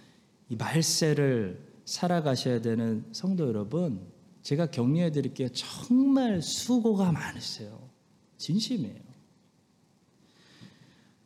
이 0.50 0.56
말세를 0.56 1.64
살아가셔야 1.86 2.62
되는 2.62 3.06
성도 3.12 3.48
여러분, 3.48 4.02
제가 4.42 4.68
격려해 4.68 5.12
드릴게요. 5.12 5.50
정말 5.50 6.42
수고가 6.42 7.12
많으세요. 7.12 7.90
진심이에요. 8.38 9.05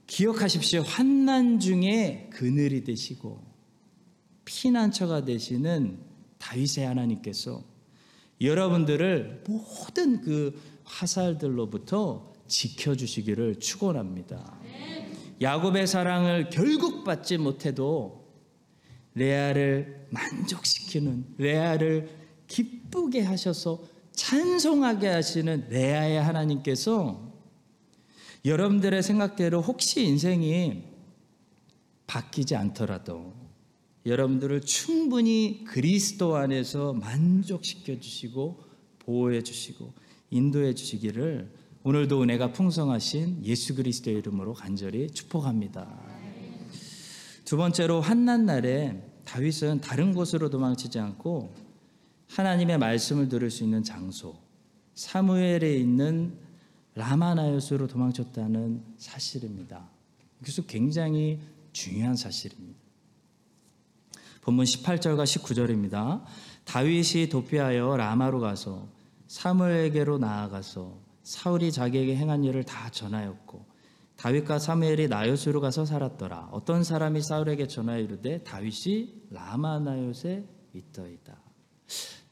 기억하십시오. 0.10 0.82
환난 0.82 1.60
중에 1.60 2.30
그늘이 2.34 2.84
되시고 2.84 3.44
피난처가 4.44 5.24
되시는 5.24 6.00
다윗의 6.40 6.86
하나님께서 6.88 7.64
여러분들을 8.42 9.44
모든 9.48 10.22
그 10.22 10.60
화살들로부터 10.84 12.34
지켜주시기를 12.48 13.60
축원합니다. 13.60 14.60
야곱의 15.42 15.86
사랑을 15.86 16.50
결국 16.50 17.04
받지 17.04 17.38
못해도 17.38 18.28
레아를 19.14 20.08
만족시키는 20.10 21.36
레아를 21.38 22.10
기쁘게 22.48 23.22
하셔서 23.22 23.84
찬송하게 24.14 25.08
하시는 25.08 25.68
레아의 25.70 26.20
하나님께서 26.22 27.29
여러분들의 28.46 29.04
생각대로 29.04 29.62
혹시 29.62 30.04
인생이 30.04 30.84
바뀌지 32.08 32.56
않더라도 32.56 33.34
여러분들을 34.06 34.62
충분히 34.62 35.64
그리스도 35.66 36.38
안에서 36.38 36.94
만족시켜 36.94 38.00
주시고 38.00 38.64
보호해 39.00 39.44
주시고 39.44 39.94
인도해 40.32 40.74
주시기를 40.74 41.52
오늘도 41.84 42.22
은혜가 42.22 42.54
풍성하신 42.54 43.46
예수 43.46 43.76
그리스도의 43.76 44.18
이름으로 44.18 44.54
간절히 44.54 45.10
축복합니다. 45.10 45.88
두 47.46 47.58
번째로 47.58 48.00
한난 48.02 48.46
날에 48.46 49.04
다윗은 49.26 49.82
다른 49.82 50.14
곳으로 50.14 50.50
도망치지 50.50 51.00
않고 51.00 51.54
하나님의 52.28 52.78
말씀을 52.78 53.28
들을 53.28 53.50
수 53.50 53.64
있는 53.64 53.84
장소 53.84 54.38
사무엘에 54.96 55.76
있는 55.78 56.38
라마나요스로 56.96 57.88
도망쳤다는 57.88 58.84
사실입니다. 58.98 59.90
그래서 60.42 60.62
굉장히 60.64 61.40
중요한 61.72 62.16
사실입니다. 62.16 62.80
본문 64.42 64.66
18절과 64.66 65.24
19절입니다. 65.24 66.24
다윗이 66.66 67.30
도피하여 67.30 67.98
라마로 67.98 68.40
가서 68.40 68.88
사무엘에게로 69.28 70.18
나아가서 70.18 70.98
사울이 71.24 71.72
자기에게 71.72 72.16
행한 72.16 72.44
일을 72.44 72.64
다 72.64 72.90
전하였고 72.90 73.66
다윗과 74.16 74.60
사무엘이 74.60 75.08
나요스로 75.08 75.62
가서 75.62 75.86
살았더라. 75.86 76.50
어떤 76.52 76.84
사람이 76.84 77.22
사울에게 77.22 77.68
전하여 77.68 78.00
이르되 78.00 78.44
다윗이 78.44 79.28
라마나요스에 79.30 80.44
있더이다. 80.74 81.38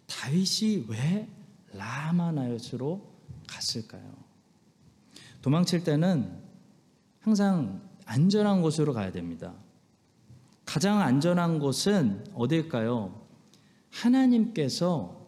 다윗이 0.07 0.87
왜 0.89 1.29
라마나요스로 1.73 3.15
갔을까요? 3.47 4.16
도망칠 5.47 5.85
때는 5.85 6.29
항상 7.21 7.81
안전한 8.03 8.61
곳으로 8.61 8.91
가야 8.91 9.13
됩니다. 9.13 9.53
가장 10.65 10.99
안전한 10.99 11.59
곳은 11.59 12.25
어딜까요? 12.33 13.25
하나님께서 13.89 15.25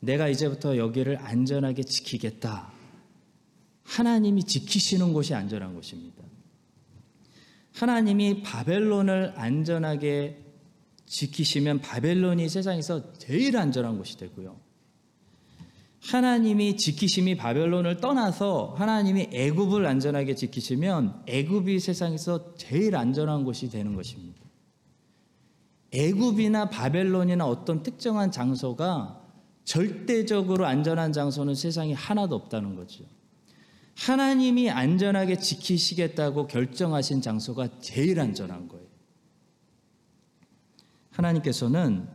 내가 0.00 0.28
이제부터 0.28 0.78
여기를 0.78 1.18
안전하게 1.18 1.82
지키겠다. 1.82 2.72
하나님이 3.84 4.44
지키시는 4.44 5.12
곳이 5.12 5.34
안전한 5.34 5.74
곳입니다. 5.74 6.24
하나님이 7.74 8.42
바벨론을 8.42 9.34
안전하게 9.36 10.46
지키시면 11.04 11.82
바벨론이 11.82 12.48
세상에서 12.48 13.12
제일 13.18 13.58
안전한 13.58 13.98
곳이 13.98 14.16
되고요. 14.16 14.58
하나님이 16.02 16.76
지키심이 16.76 17.36
바벨론을 17.36 17.98
떠나서 17.98 18.74
하나님이 18.76 19.28
애굽을 19.32 19.86
안전하게 19.86 20.34
지키시면 20.34 21.22
애굽이 21.26 21.78
세상에서 21.78 22.54
제일 22.56 22.96
안전한 22.96 23.44
곳이 23.44 23.70
되는 23.70 23.94
것입니다. 23.94 24.40
애굽이나 25.92 26.70
바벨론이나 26.70 27.46
어떤 27.46 27.82
특정한 27.82 28.32
장소가 28.32 29.20
절대적으로 29.64 30.66
안전한 30.66 31.12
장소는 31.12 31.54
세상에 31.54 31.92
하나도 31.92 32.34
없다는 32.34 32.74
거죠. 32.74 33.04
하나님이 33.96 34.70
안전하게 34.70 35.38
지키시겠다고 35.38 36.48
결정하신 36.48 37.20
장소가 37.20 37.78
제일 37.78 38.18
안전한 38.18 38.66
거예요. 38.66 38.86
하나님께서는 41.12 42.08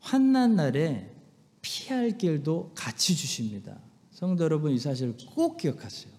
환난 0.00 0.54
날에 0.54 1.13
피할 1.64 2.18
길도 2.18 2.72
같이 2.74 3.16
주십니다. 3.16 3.80
성도 4.10 4.44
여러분 4.44 4.70
이 4.70 4.78
사실을 4.78 5.16
꼭 5.34 5.56
기억하세요. 5.56 6.12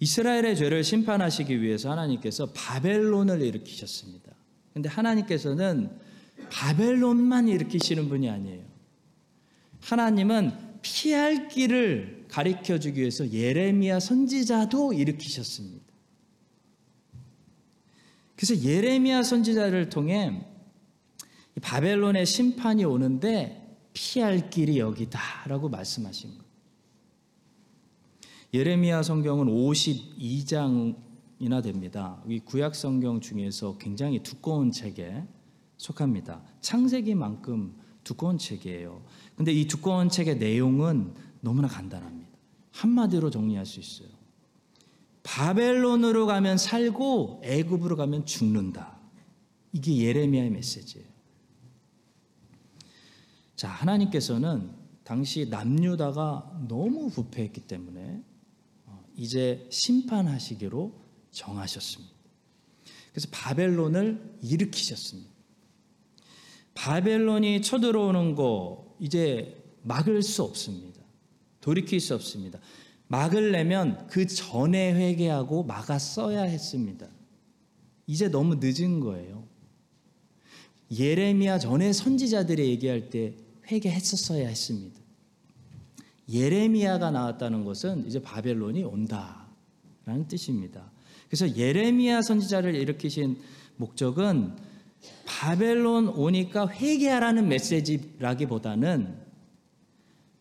이스라엘의 0.00 0.56
죄를 0.56 0.82
심판하시기 0.82 1.60
위해서 1.60 1.90
하나님께서 1.90 2.46
바벨론을 2.54 3.42
일으키셨습니다. 3.42 4.32
근데 4.72 4.88
하나님께서는 4.88 5.90
바벨론만 6.50 7.48
일으키시는 7.48 8.08
분이 8.08 8.30
아니에요. 8.30 8.64
하나님은 9.80 10.52
피할 10.80 11.48
길을 11.48 12.24
가르쳐 12.28 12.78
주기 12.78 13.00
위해서 13.00 13.30
예레미야 13.30 14.00
선지자도 14.00 14.94
일으키셨습니다. 14.94 15.84
그래서 18.34 18.56
예레미야 18.64 19.22
선지자를 19.22 19.90
통해 19.90 20.42
바벨론의 21.60 22.26
심판이 22.26 22.84
오는데 22.84 23.58
피할 23.92 24.50
길이 24.50 24.78
여기다라고 24.78 25.68
말씀하신 25.68 26.30
거예요. 26.30 26.42
예레미야 28.54 29.02
성경은 29.02 29.46
52장이나 29.46 31.62
됩니다. 31.62 32.22
이 32.28 32.38
구약 32.40 32.74
성경 32.74 33.20
중에서 33.20 33.78
굉장히 33.78 34.22
두꺼운 34.22 34.70
책에 34.70 35.24
속합니다. 35.76 36.42
창세기만큼 36.60 37.74
두꺼운 38.04 38.38
책이에요. 38.38 39.02
근데 39.36 39.52
이 39.52 39.66
두꺼운 39.66 40.08
책의 40.08 40.38
내용은 40.38 41.14
너무나 41.40 41.68
간단합니다. 41.68 42.30
한마디로 42.72 43.30
정리할 43.30 43.66
수 43.66 43.80
있어요. 43.80 44.08
바벨론으로 45.22 46.26
가면 46.26 46.58
살고 46.58 47.42
애굽으로 47.44 47.96
가면 47.96 48.26
죽는다. 48.26 48.98
이게 49.72 49.96
예레미야의 49.96 50.50
메시지예요. 50.50 51.11
자, 53.62 53.68
하나님께서는 53.68 54.72
당시 55.04 55.46
남유다가 55.48 56.64
너무 56.66 57.08
부패했기 57.10 57.60
때문에 57.60 58.20
어, 58.86 59.04
이제 59.16 59.68
심판하시기로 59.70 60.92
정하셨습니다. 61.30 62.12
그래서 63.12 63.28
바벨론을 63.30 64.38
일으키셨습니다. 64.42 65.30
바벨론이 66.74 67.62
쳐들어오는 67.62 68.34
거 68.34 68.96
이제 68.98 69.62
막을 69.82 70.22
수 70.22 70.42
없습니다. 70.42 71.00
돌이킬 71.60 72.00
수 72.00 72.16
없습니다. 72.16 72.58
막으려면 73.06 74.08
그 74.08 74.26
전에 74.26 74.92
회개하고 74.92 75.62
막았어야 75.62 76.42
했습니다. 76.42 77.06
이제 78.08 78.28
너무 78.28 78.56
늦은 78.60 78.98
거예요. 78.98 79.46
예레미야 80.90 81.60
전에 81.60 81.92
선지자들이 81.92 82.68
얘기할 82.70 83.08
때 83.08 83.36
회개했었어야 83.70 84.48
했습니다. 84.48 85.00
예레미야가 86.28 87.10
나왔다는 87.10 87.64
것은 87.64 88.06
이제 88.06 88.22
바벨론이 88.22 88.84
온다라는 88.84 90.28
뜻입니다. 90.28 90.90
그래서 91.28 91.56
예레미야 91.56 92.22
선지자를 92.22 92.74
일으키신 92.74 93.38
목적은 93.76 94.56
바벨론 95.26 96.08
오니까 96.08 96.68
회개하라는 96.68 97.48
메시지라기보다는 97.48 99.20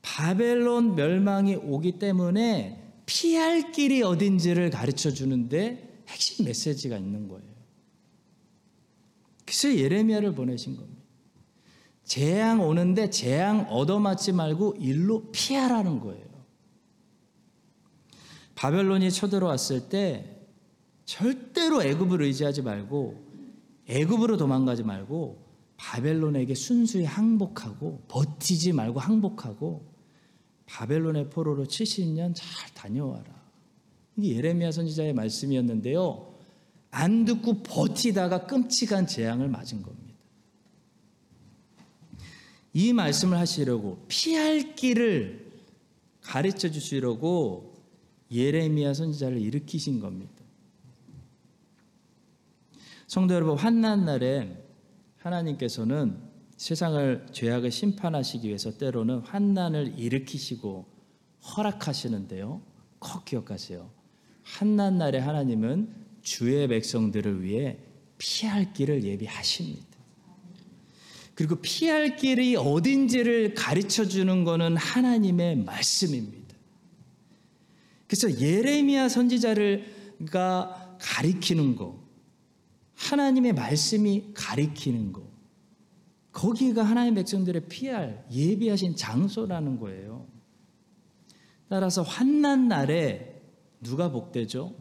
바벨론 0.01 0.95
멸망이 0.95 1.55
오기 1.55 1.99
때문에 1.99 2.81
피할 3.05 3.71
길이 3.71 4.03
어딘지를 4.03 4.69
가르쳐 4.69 5.11
주는데 5.11 6.03
핵심 6.07 6.45
메시지가 6.45 6.97
있는 6.97 7.27
거예요. 7.27 7.51
그래서 9.45 9.75
예레미야를 9.75 10.33
보내신 10.33 10.75
겁니다. 10.77 11.00
재앙 12.03 12.61
오는데 12.61 13.09
재앙 13.09 13.61
얻어맞지 13.69 14.33
말고 14.33 14.75
일로 14.79 15.31
피하라는 15.31 15.99
거예요. 15.99 16.25
바벨론이 18.55 19.11
쳐들어왔을 19.11 19.89
때 19.89 20.37
절대로 21.05 21.83
애굽을 21.83 22.21
의지하지 22.21 22.61
말고 22.61 23.23
애굽으로 23.87 24.37
도망가지 24.37 24.83
말고 24.83 25.51
바벨론에게 25.77 26.53
순수히 26.53 27.05
항복하고 27.05 28.03
버티지 28.07 28.73
말고 28.73 28.99
항복하고 28.99 29.91
바벨론의 30.67 31.29
포로로 31.29 31.65
70년 31.65 32.33
잘 32.35 32.73
다녀와라. 32.73 33.25
이게 34.15 34.35
예레미야 34.35 34.71
선지자의 34.71 35.13
말씀이었는데요. 35.13 36.33
안 36.91 37.25
듣고 37.25 37.63
버티다가 37.63 38.45
끔찍한 38.45 39.07
재앙을 39.07 39.47
맞은 39.47 39.81
겁니다. 39.81 40.00
이 42.73 42.93
말씀을 42.93 43.37
하시려고 43.37 44.03
피할 44.07 44.75
길을 44.75 45.51
가르쳐 46.21 46.69
주시려고 46.69 47.73
예레미야 48.31 48.93
선지자를 48.93 49.41
일으키신 49.41 49.99
겁니다. 49.99 50.33
성도 53.07 53.33
여러분, 53.33 53.57
환난 53.57 54.05
날에 54.05 54.63
하나님께서는 55.17 56.17
세상을 56.55 57.27
죄악을 57.33 57.71
심판하시기 57.71 58.47
위해서 58.47 58.77
때로는 58.77 59.19
환난을 59.19 59.99
일으키시고 59.99 60.85
허락하시는데요. 61.43 62.61
꼭 62.99 63.25
기억하세요. 63.25 63.89
환난 64.43 64.97
날에 64.97 65.19
하나님은 65.19 65.93
주의 66.21 66.67
백성들을 66.67 67.43
위해 67.43 67.79
피할 68.17 68.73
길을 68.73 69.03
예비하십니다. 69.03 69.90
그리고 71.35 71.55
피할 71.55 72.15
길이 72.15 72.55
어딘지를 72.55 73.53
가르쳐 73.53 74.05
주는 74.05 74.43
것은 74.43 74.77
하나님의 74.77 75.57
말씀입니다. 75.57 76.55
그래서 78.07 78.39
예레미야 78.39 79.07
선지자를가 79.09 80.97
가리키는 80.99 81.75
거, 81.75 82.03
하나님의 82.95 83.53
말씀이 83.53 84.31
가리키는 84.33 85.13
거, 85.13 85.31
거기가 86.31 86.83
하나님 86.83 87.15
백성들의 87.15 87.67
피할 87.67 88.25
예비하신 88.31 88.95
장소라는 88.95 89.79
거예요. 89.79 90.27
따라서 91.69 92.01
환난 92.01 92.67
날에 92.67 93.41
누가 93.81 94.11
복되죠? 94.11 94.75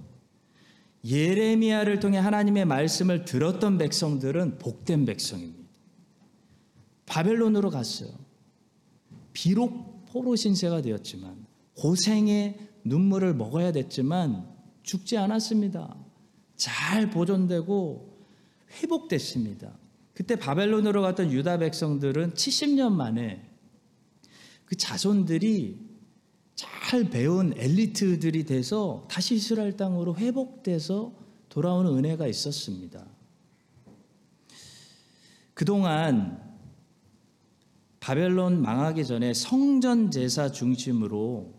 예레미야를 1.04 2.00
통해 2.00 2.18
하나님의 2.18 2.66
말씀을 2.66 3.24
들었던 3.24 3.78
백성들은 3.78 4.58
복된 4.58 5.06
백성입니다. 5.06 5.59
바벨론으로 7.10 7.70
갔어요. 7.70 8.08
비록 9.32 10.06
포로 10.06 10.36
신세가 10.36 10.82
되었지만 10.82 11.44
고생의 11.76 12.68
눈물을 12.84 13.34
먹어야 13.34 13.72
됐지만 13.72 14.48
죽지 14.84 15.18
않았습니다. 15.18 15.96
잘 16.54 17.10
보존되고 17.10 18.16
회복됐습니다. 18.70 19.76
그때 20.14 20.36
바벨론으로 20.36 21.02
갔던 21.02 21.32
유다 21.32 21.58
백성들은 21.58 22.34
70년 22.34 22.92
만에 22.92 23.44
그 24.64 24.76
자손들이 24.76 25.90
잘 26.54 27.10
배운 27.10 27.52
엘리트들이 27.56 28.44
돼서 28.44 29.06
다시 29.10 29.34
이스라엘 29.34 29.76
땅으로 29.76 30.16
회복돼서 30.16 31.12
돌아오는 31.48 31.92
은혜가 31.92 32.28
있었습니다. 32.28 33.04
그동안 35.54 36.49
바벨론 38.00 38.62
망하기 38.62 39.04
전에 39.04 39.34
성전 39.34 40.10
제사 40.10 40.50
중심으로 40.50 41.54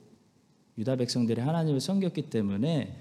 유다 0.77 0.95
백성들이 0.95 1.39
하나님을 1.39 1.79
섬겼기 1.79 2.29
때문에 2.29 2.97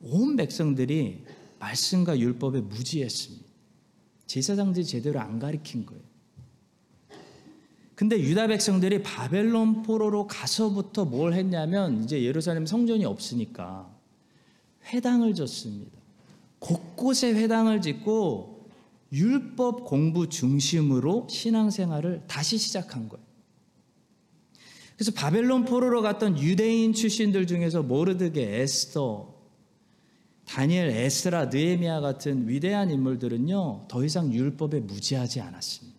온 0.00 0.36
백성들이 0.36 1.24
말씀과 1.58 2.18
율법에 2.18 2.62
무지했습니다. 2.62 3.46
제사장들이 4.26 4.84
제대로 4.86 5.20
안 5.20 5.38
가르친 5.38 5.84
거예요. 5.84 6.02
근데 7.94 8.18
유다 8.18 8.48
백성들이 8.48 9.02
바벨론 9.02 9.82
포로로 9.82 10.26
가서부터 10.26 11.04
뭘 11.04 11.34
했냐면 11.34 12.02
이제 12.02 12.22
예루살렘 12.22 12.66
성전이 12.66 13.04
없으니까 13.04 13.94
회당을 14.86 15.34
졌습니다. 15.34 15.92
곳곳에 16.58 17.32
회당을 17.34 17.82
짓고 17.82 18.51
율법 19.12 19.84
공부 19.84 20.28
중심으로 20.28 21.26
신앙생활을 21.30 22.24
다시 22.26 22.56
시작한 22.56 23.08
거예요. 23.08 23.24
그래서 24.96 25.12
바벨론 25.12 25.64
포로로 25.64 26.00
갔던 26.00 26.38
유대인 26.40 26.92
출신들 26.92 27.46
중에서 27.46 27.82
모르드게, 27.82 28.60
에스더, 28.60 29.34
다니엘, 30.46 30.90
에스라, 30.90 31.46
느헤미야 31.46 32.00
같은 32.00 32.48
위대한 32.48 32.90
인물들은요 32.90 33.86
더 33.88 34.04
이상 34.04 34.32
율법에 34.32 34.80
무지하지 34.80 35.40
않았습니다. 35.40 35.98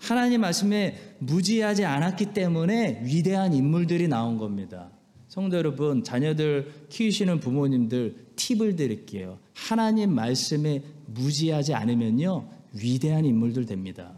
하나님 0.00 0.42
말씀에 0.42 1.16
무지하지 1.18 1.84
않았기 1.84 2.32
때문에 2.32 3.02
위대한 3.04 3.52
인물들이 3.52 4.06
나온 4.06 4.38
겁니다. 4.38 4.90
성도 5.28 5.56
여러분, 5.56 6.04
자녀들 6.04 6.86
키우시는 6.88 7.40
부모님들 7.40 8.25
팁을 8.36 8.76
드릴게요. 8.76 9.38
하나님 9.54 10.14
말씀에 10.14 10.82
무지하지 11.06 11.74
않으면요 11.74 12.48
위대한 12.72 13.24
인물들 13.24 13.66
됩니다. 13.66 14.14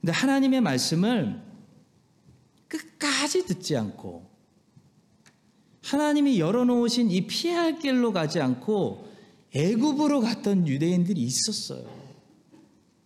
근데 0.00 0.12
하나님의 0.12 0.60
말씀을 0.60 1.40
끝까지 2.68 3.46
듣지 3.46 3.76
않고 3.76 4.28
하나님이 5.82 6.38
열어놓으신 6.38 7.10
이 7.10 7.26
피할 7.26 7.78
길로 7.78 8.12
가지 8.12 8.40
않고 8.40 9.08
애굽으로 9.54 10.20
갔던 10.20 10.68
유대인들이 10.68 11.20
있었어요. 11.20 11.84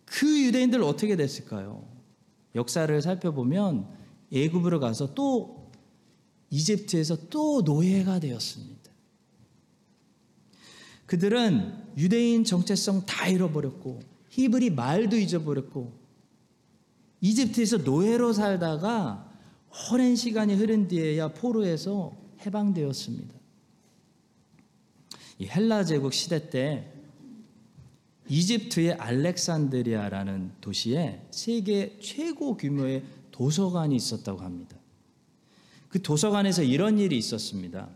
그 0.05 0.43
유대인들 0.43 0.83
어떻게 0.83 1.15
됐을까요? 1.15 1.87
역사를 2.55 3.01
살펴보면 3.01 3.87
애굽으로 4.31 4.79
가서 4.79 5.13
또 5.13 5.62
이집트에서 6.53 7.29
또 7.31 7.63
노예가 7.63 8.19
되었습니다. 8.19 8.91
그들은 11.07 11.95
유대인 11.97 12.43
정체성 12.43 13.07
다 13.07 13.27
잃어버렸고 13.27 14.01
히브리 14.29 14.69
말도 14.69 15.17
잊어버렸고 15.17 15.91
이집트에서 17.21 17.77
노예로 17.77 18.33
살다가 18.33 19.31
오랜 19.91 20.15
시간이 20.15 20.53
흐른 20.53 20.87
뒤에야 20.87 21.29
포로에서 21.29 22.15
해방되었습니다. 22.45 23.33
이 25.39 25.47
헬라 25.47 25.85
제국 25.85 26.13
시대 26.13 26.51
때 26.51 26.91
이집트의 28.29 28.93
알렉산드리아라는 28.93 30.51
도시에 30.61 31.25
세계 31.31 31.97
최고 31.99 32.55
규모의 32.55 33.03
도서관이 33.31 33.95
있었다고 33.95 34.41
합니다. 34.41 34.82
그 35.93 36.01
도서관에서 36.01 36.63
이런 36.63 36.97
일이 36.97 37.15
있었습니다. 37.19 37.87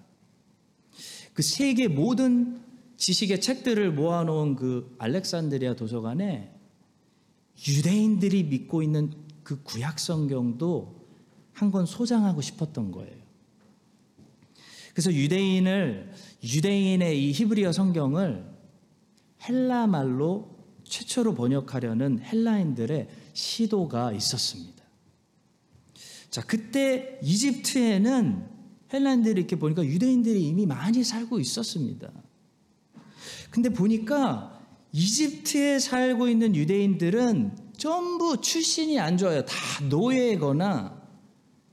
그 1.34 1.42
세계 1.42 1.88
모든 1.88 2.62
지식의 2.96 3.42
책들을 3.42 3.92
모아놓은 3.92 4.56
그 4.56 4.96
알렉산드리아 5.00 5.76
도서관에 5.76 6.54
유대인들이 7.68 8.44
믿고 8.44 8.84
있는 8.84 9.12
그 9.42 9.64
구약 9.64 9.98
성경도 9.98 11.08
한 11.54 11.72
권 11.72 11.88
소장하고 11.88 12.40
싶었던 12.42 12.92
거예요. 12.92 13.16
그래서 14.94 15.12
유대인을 15.12 16.14
유대인의 16.44 17.30
이 17.30 17.32
히브리어 17.32 17.72
성경을 17.72 18.46
헬라 19.50 19.88
말로 19.88 20.56
최초로 20.84 21.34
번역하려는 21.34 22.20
헬라인들의 22.20 23.10
시도가 23.34 24.12
있었습니다. 24.12 24.77
자, 26.30 26.42
그때 26.42 27.20
이집트에는 27.24 28.46
헬라인들이 28.94 29.40
이렇게 29.40 29.56
보니까 29.58 29.86
유대인들이 29.86 30.42
이미 30.48 30.66
많이 30.66 31.04
살고 31.04 31.40
있었습니다. 31.40 32.12
근데 33.50 33.70
보니까 33.70 34.62
이집트에 34.92 35.80
살고 35.80 36.28
있는 36.28 36.56
유대인들은 36.56 37.68
전부 37.78 38.42
출신이 38.42 39.00
안 39.00 39.18
좋아요. 39.18 39.46
다 39.46 39.56
노예거나 39.90 41.02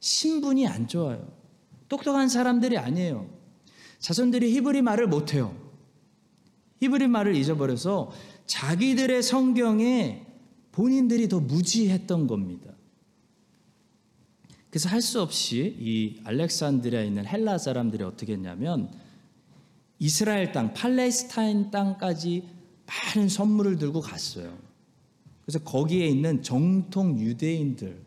신분이 0.01 0.67
안 0.67 0.87
좋아요. 0.87 1.33
똑똑한 1.88 2.29
사람들이 2.29 2.77
아니에요. 2.77 3.31
자손들이 3.99 4.55
히브리 4.55 4.83
말을 4.83 5.09
못해요. 5.09 5.57
히브리 6.81 7.09
말을 7.09 7.35
잊어버려서 7.37 8.11
자기들의 8.47 9.23
성경에 9.23 10.27
본인들이 10.73 11.29
더 11.29 11.40
무지했던 11.40 12.27
겁니다. 12.27 12.75
그래서 14.75 14.89
할 14.89 15.03
수 15.03 15.23
없이 15.23 15.77
이 15.79 16.21
알렉산드리아에 16.25 17.07
있는 17.07 17.25
헬라 17.25 17.59
사람들이 17.59 18.03
어떻게 18.03 18.33
했냐면 18.33 18.91
이스라엘 20.01 20.51
땅, 20.51 20.75
팔레스타인 20.75 21.71
땅까지 21.71 22.43
많은 22.85 23.29
선물을 23.29 23.79
들고 23.79 24.01
갔어요. 24.01 24.59
그래서 25.45 25.61
거기에 25.61 26.09
있는 26.09 26.43
정통 26.43 27.21
유대인들, 27.21 28.03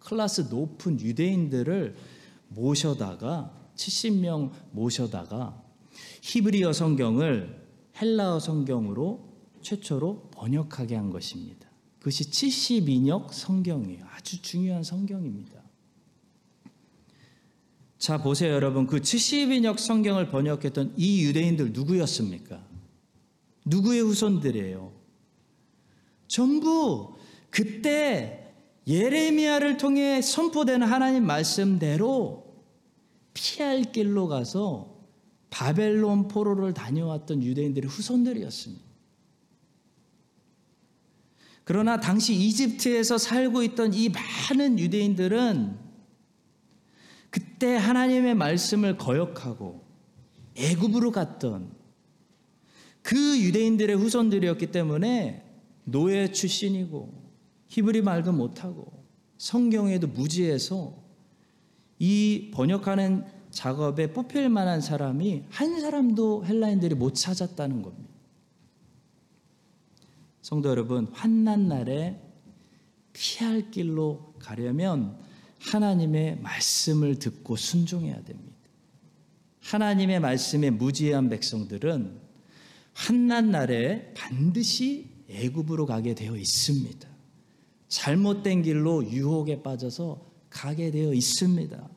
클래스 0.00 0.48
높은 0.50 1.00
유대인들을 1.00 1.96
모셔다가 2.48 3.50
70명 3.76 4.50
모셔다가 4.72 5.62
히브리어 6.20 6.74
성경을 6.74 7.66
헬라어 7.98 8.40
성경으로 8.40 9.26
최초로 9.62 10.28
번역하게 10.32 10.96
한 10.96 11.08
것입니다. 11.08 11.66
그것이 11.98 12.24
72역 12.24 13.32
성경이에요. 13.32 14.04
아주 14.14 14.42
중요한 14.42 14.82
성경입니다. 14.82 15.59
자, 18.00 18.16
보세요, 18.16 18.54
여러분. 18.54 18.86
그 18.86 18.98
72역 18.98 19.78
성경을 19.78 20.30
번역했던 20.30 20.94
이 20.96 21.22
유대인들 21.22 21.72
누구였습니까? 21.74 22.66
누구의 23.66 24.00
후손들이에요? 24.00 24.90
전부 26.26 27.14
그때 27.50 28.54
예레미야를 28.86 29.76
통해 29.76 30.22
선포되는 30.22 30.86
하나님 30.86 31.26
말씀대로 31.26 32.46
피할 33.34 33.92
길로 33.92 34.28
가서 34.28 34.98
바벨론 35.50 36.26
포로를 36.26 36.72
다녀왔던 36.72 37.42
유대인들의 37.42 37.90
후손들이었습니다. 37.90 38.82
그러나 41.64 42.00
당시 42.00 42.34
이집트에서 42.34 43.18
살고 43.18 43.62
있던 43.64 43.92
이 43.92 44.08
많은 44.08 44.78
유대인들은 44.78 45.89
그때 47.30 47.76
하나님의 47.76 48.34
말씀을 48.34 48.98
거역하고 48.98 49.84
애굽으로 50.56 51.12
갔던 51.12 51.72
그 53.02 53.40
유대인들의 53.40 53.96
후손들이었기 53.96 54.72
때문에 54.72 55.44
노예 55.84 56.30
출신이고 56.30 57.20
히브리 57.68 58.02
말도 58.02 58.32
못하고 58.32 59.04
성경에도 59.38 60.06
무지해서 60.06 60.94
이 61.98 62.50
번역하는 62.52 63.24
작업에 63.50 64.12
뽑힐 64.12 64.48
만한 64.48 64.80
사람이 64.80 65.44
한 65.50 65.80
사람도 65.80 66.44
헬라인들이 66.46 66.94
못 66.94 67.14
찾았다는 67.14 67.82
겁니다. 67.82 68.10
성도 70.42 70.68
여러분, 70.68 71.08
환난 71.12 71.68
날에 71.68 72.20
피할 73.12 73.70
길로 73.70 74.34
가려면 74.38 75.18
하나님의 75.60 76.40
말씀을 76.40 77.18
듣고 77.18 77.56
순종해야 77.56 78.22
됩니다. 78.24 78.56
하나님의 79.60 80.20
말씀에 80.20 80.70
무지한 80.70 81.28
백성들은 81.28 82.18
한난 82.92 83.50
날에 83.50 84.12
반드시 84.14 85.10
애굽으로 85.28 85.86
가게 85.86 86.14
되어 86.14 86.36
있습니다. 86.36 87.08
잘못된 87.88 88.62
길로 88.62 89.04
유혹에 89.08 89.62
빠져서 89.62 90.30
가게 90.48 90.90
되어 90.90 91.12
있습니다. 91.12 91.88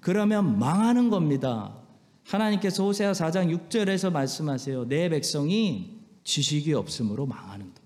그러면 0.00 0.58
망하는 0.58 1.10
겁니다. 1.10 1.82
하나님께서 2.24 2.84
호세아 2.84 3.12
4장 3.12 3.68
6절에서 3.68 4.12
말씀하세요. 4.12 4.88
내 4.88 5.08
백성이 5.08 6.00
지식이 6.24 6.72
없으므로 6.74 7.26
망하는 7.26 7.72
것. 7.72 7.82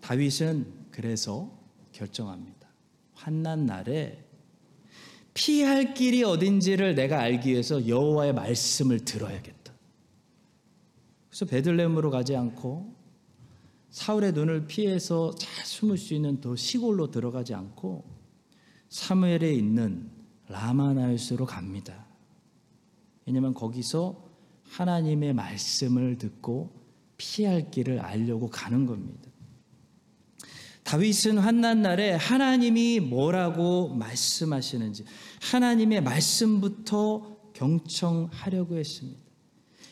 다윗은 0.00 0.66
그래서 0.90 1.57
결정합니다. 1.98 2.68
환난 3.12 3.66
날에 3.66 4.24
피할 5.34 5.94
길이 5.94 6.22
어딘지를 6.22 6.94
내가 6.94 7.20
알기 7.20 7.50
위해서 7.50 7.86
여호와의 7.86 8.34
말씀을 8.34 9.04
들어야겠다. 9.04 9.72
그래서 11.28 11.44
베들레헴으로 11.46 12.10
가지 12.10 12.36
않고 12.36 12.96
사울의 13.90 14.32
눈을 14.32 14.66
피해서 14.66 15.34
잘 15.34 15.64
숨을 15.64 15.98
수 15.98 16.14
있는 16.14 16.40
더 16.40 16.56
시골로 16.56 17.10
들어가지 17.10 17.54
않고 17.54 18.04
사무엘에 18.88 19.52
있는 19.52 20.10
라마나요스로 20.48 21.46
갑니다. 21.46 22.06
왜냐하면 23.26 23.54
거기서 23.54 24.24
하나님의 24.62 25.34
말씀을 25.34 26.18
듣고 26.18 26.72
피할 27.16 27.70
길을 27.70 28.00
알려고 28.00 28.48
가는 28.48 28.86
겁니다. 28.86 29.27
다윗은 30.88 31.36
환난 31.36 31.82
날에 31.82 32.12
하나님이 32.12 33.00
뭐라고 33.00 33.90
말씀하시는지 33.90 35.04
하나님의 35.42 36.00
말씀부터 36.00 37.36
경청하려고 37.52 38.78
했습니다. 38.78 39.20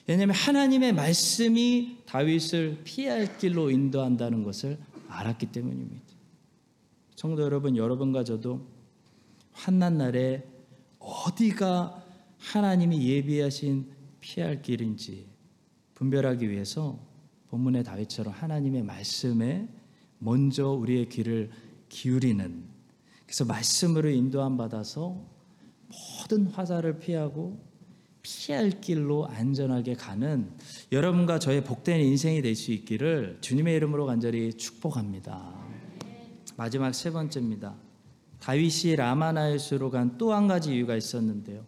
왜냐하면 0.06 0.34
하나님의 0.34 0.94
말씀이 0.94 1.98
다윗을 2.06 2.80
피할 2.84 3.36
길로 3.36 3.70
인도한다는 3.70 4.42
것을 4.42 4.78
알았기 5.08 5.52
때문입니다. 5.52 6.02
성도 7.14 7.42
여러분, 7.42 7.76
여러분과 7.76 8.24
저도 8.24 8.66
환난 9.52 9.98
날에 9.98 10.48
어디가 10.98 12.06
하나님이 12.38 13.06
예비하신 13.06 13.90
피할 14.20 14.62
길인지 14.62 15.26
분별하기 15.92 16.48
위해서 16.48 16.98
본문의 17.50 17.84
다윗처럼 17.84 18.32
하나님의 18.32 18.82
말씀에 18.82 19.68
먼저 20.18 20.68
우리의 20.70 21.08
귀를 21.08 21.50
기울이는 21.88 22.64
그래서 23.24 23.44
말씀으로 23.44 24.08
인도함 24.08 24.56
받아서 24.56 25.20
모든 26.20 26.46
화살을 26.46 26.98
피하고 26.98 27.60
피할 28.22 28.70
길로 28.80 29.26
안전하게 29.26 29.94
가는 29.94 30.50
여러분과 30.90 31.38
저의 31.38 31.62
복된 31.62 32.00
인생이 32.00 32.42
될 32.42 32.56
수 32.56 32.72
있기를 32.72 33.38
주님의 33.40 33.76
이름으로 33.76 34.06
간절히 34.06 34.52
축복합니다. 34.54 35.54
마지막 36.56 36.92
세 36.92 37.10
번째입니다. 37.12 37.76
다윗이 38.40 38.96
라마나에스로 38.96 39.90
간 39.90 40.18
또 40.18 40.32
한 40.32 40.48
가지 40.48 40.74
이유가 40.74 40.96
있었는데요. 40.96 41.64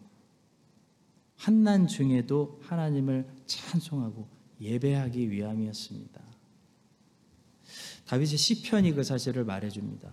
한난 1.37 1.87
중에도 1.87 2.59
하나님을 2.63 3.25
찬송하고 3.45 4.27
예배하기 4.59 5.31
위함이었습니다. 5.31 6.18
다윗의 8.09 8.39
시편이 8.39 8.93
그 8.93 9.03
사실을 9.03 9.45
말해줍니다. 9.45 10.09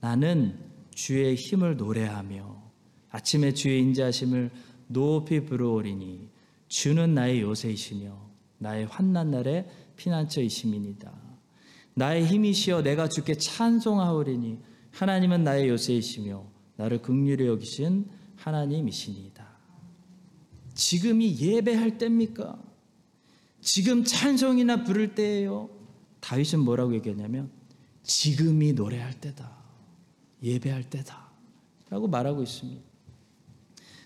나는 0.00 0.58
주의 0.92 1.36
힘을 1.36 1.76
노래하며 1.76 2.60
아침에 3.10 3.54
주의 3.54 3.80
인자하심을 3.82 4.50
높이 4.88 5.44
부르오리니 5.44 6.28
주는 6.66 7.14
나의 7.14 7.42
요새이시며 7.42 8.30
나의 8.58 8.86
환난 8.86 9.30
날에 9.30 9.70
피난처이심이니다. 9.94 11.12
나의 11.94 12.26
힘이시여 12.26 12.82
내가 12.82 13.08
주께 13.08 13.34
찬송하오리니 13.34 14.58
하나님은 14.90 15.44
나의 15.44 15.68
요새이시며 15.68 16.44
나를 16.78 17.00
극률히 17.00 17.46
여기신 17.46 18.08
하나님이시니이다. 18.34 19.46
지금이 20.74 21.38
예배할 21.38 21.96
때입니까? 21.96 22.60
지금 23.60 24.02
찬송이나 24.02 24.82
부를 24.82 25.14
때예요. 25.14 25.79
다윗은 26.20 26.60
뭐라고 26.60 26.94
얘기했냐면 26.94 27.50
지금이 28.02 28.72
노래할 28.72 29.20
때다. 29.20 29.50
예배할 30.42 30.88
때다. 30.88 31.30
라고 31.88 32.08
말하고 32.08 32.42
있습니다. 32.42 32.82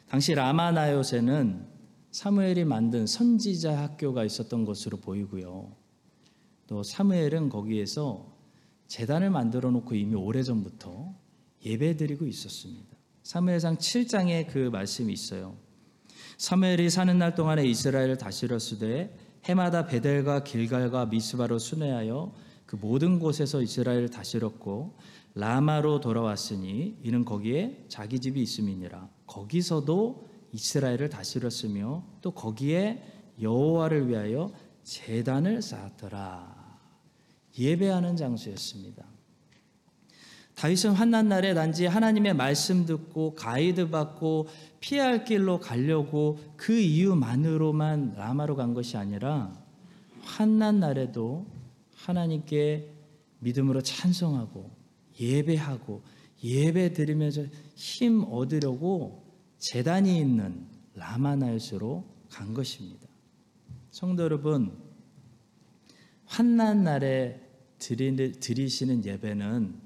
당시 0.09 0.35
라마나요세는 0.35 1.67
사무엘이 2.11 2.65
만든 2.65 3.07
선지자 3.07 3.77
학교가 3.83 4.25
있었던 4.25 4.65
것으로 4.65 4.99
보이고요. 4.99 5.75
또 6.67 6.83
사무엘은 6.83 7.49
거기에서 7.49 8.33
재단을 8.87 9.31
만들어 9.31 9.71
놓고 9.71 9.95
이미 9.95 10.15
오래전부터 10.15 11.15
예배 11.65 11.97
드리고 11.97 12.27
있었습니다. 12.27 12.97
사무엘상 13.23 13.79
7장에 13.79 14.47
그 14.49 14.69
말씀이 14.71 15.13
있어요. 15.13 15.57
사무엘이 16.37 16.91
사는 16.91 17.17
날 17.19 17.35
동안에 17.35 17.67
이스라엘을 17.67 18.19
다스렸으되 18.19 19.17
해마다 19.45 19.87
베델과 19.87 20.45
길갈과 20.45 21.07
미스바로 21.07 21.59
순회하여 21.59 22.33
그 22.67 22.77
모든 22.77 23.19
곳에서 23.19 23.61
이스라엘을 23.61 24.09
다스렸고 24.09 24.97
라마로 25.35 26.01
돌아왔으니 26.01 26.99
이는 27.03 27.25
거기에 27.25 27.85
자기 27.89 28.21
집이 28.21 28.41
있음이니라. 28.41 29.09
거기서도 29.27 30.29
이스라엘을 30.53 31.11
다스렸으며 31.11 32.05
또 32.21 32.31
거기에 32.31 33.03
여호와를 33.41 34.09
위하여 34.09 34.53
제단을 34.83 35.61
쌓았더라. 35.61 36.79
예배하는 37.59 38.17
장소였습니다. 38.17 39.14
다윗은 40.55 40.93
환난 40.93 41.29
날에 41.29 41.53
단지 41.53 41.87
하나님의 41.87 42.35
말씀 42.35 42.87
듣고 42.87 43.35
가이드 43.35 43.91
받고 43.91 44.49
피할 44.81 45.25
길로 45.25 45.59
가려고 45.59 46.39
그 46.57 46.79
이유만으로만 46.79 48.15
라마로 48.17 48.55
간 48.57 48.73
것이 48.73 48.97
아니라 48.97 49.53
환난 50.23 50.81
날에도 50.81 51.47
하나님께 51.97 52.91
믿음으로 53.41 53.83
찬송하고 53.83 54.71
예배하고 55.21 56.03
예배 56.43 56.93
드리면서 56.93 57.45
힘 57.75 58.25
얻으려고 58.25 59.25
재단이 59.59 60.19
있는 60.19 60.67
라마나요스로 60.95 62.05
간 62.31 62.55
것입니다. 62.55 63.09
성도 63.91 64.25
여러분, 64.25 64.77
환난 66.27 66.85
날에 66.85 67.41
드리시는 67.79 69.05
예배는 69.05 69.84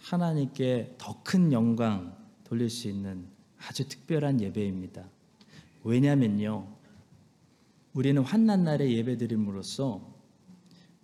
하나님께 0.00 0.96
더 0.98 1.22
큰 1.22 1.52
영광 1.52 2.16
돌릴 2.44 2.70
수 2.70 2.88
있는 2.88 3.26
아주 3.68 3.86
특별한 3.86 4.40
예배입니다. 4.40 5.04
왜냐면요. 5.84 6.66
우리는 7.92 8.22
환난 8.22 8.64
날에 8.64 8.90
예배드림으로써 8.92 10.00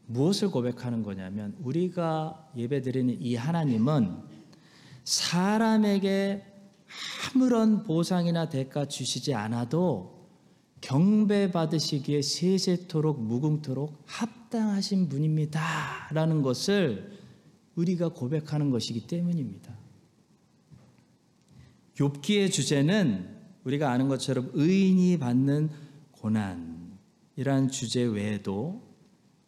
무엇을 0.07 0.51
고백하는 0.51 1.03
거냐면 1.03 1.57
우리가 1.61 2.51
예배드리는 2.57 3.21
이 3.21 3.35
하나님은 3.35 4.19
사람에게 5.05 6.45
아무런 7.35 7.83
보상이나 7.83 8.49
대가 8.49 8.87
주시지 8.87 9.35
않아도 9.35 10.29
경배 10.81 11.51
받으시기에 11.51 12.23
세세토록 12.23 13.21
무궁토록 13.21 13.93
합당하신 14.07 15.09
분입니다라는 15.09 16.43
것을 16.43 17.16
우리가 17.77 18.09
고백하는 18.09 18.71
것이기 18.71 19.07
때문입니다. 19.07 19.77
욥기의 21.95 22.53
주제는 22.53 23.37
우리가 23.65 23.91
아는 23.91 24.09
것처럼 24.09 24.51
의인이 24.53 25.19
받는 25.19 25.71
고난이란 26.13 27.69
주제 27.71 28.03
외에도 28.03 28.83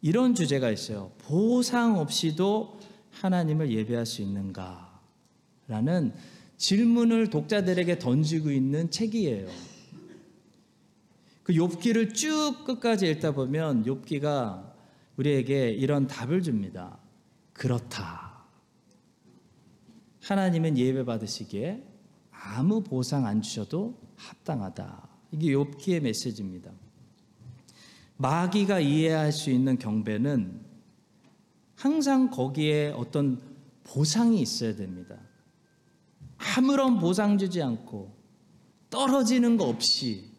이런 0.01 0.33
주제가 0.33 0.71
있어요. 0.71 1.11
보상 1.19 1.97
없이도 1.97 2.79
하나님을 3.11 3.71
예배할 3.71 4.05
수 4.05 4.21
있는가? 4.21 5.01
라는 5.67 6.13
질문을 6.57 7.29
독자들에게 7.29 7.99
던지고 7.99 8.51
있는 8.51 8.89
책이에요. 8.89 9.47
그 11.43 11.53
욥기를 11.53 12.13
쭉 12.13 12.63
끝까지 12.65 13.09
읽다 13.09 13.31
보면 13.31 13.83
욥기가 13.83 14.71
우리에게 15.17 15.71
이런 15.71 16.07
답을 16.07 16.43
줍니다. 16.43 16.98
그렇다. 17.59 18.45
하나님은 20.21 20.77
예배 20.77 21.03
받으시기에 21.03 21.83
아무 22.31 22.81
보상 22.81 23.25
안 23.25 23.41
주셔도 23.41 23.99
합당하다. 24.15 25.09
이게 25.33 25.49
욥기의 25.49 25.99
메시지입니다. 25.99 26.71
마귀가 28.15 28.79
이해할 28.79 29.33
수 29.33 29.51
있는 29.51 29.77
경배는 29.77 30.61
항상 31.75 32.29
거기에 32.29 32.93
어떤 32.95 33.41
보상이 33.83 34.41
있어야 34.41 34.75
됩니다. 34.77 35.17
아무런 36.37 36.97
보상 36.97 37.37
주지 37.37 37.61
않고 37.61 38.15
떨어지는 38.89 39.57
거 39.57 39.65
없이 39.65 40.31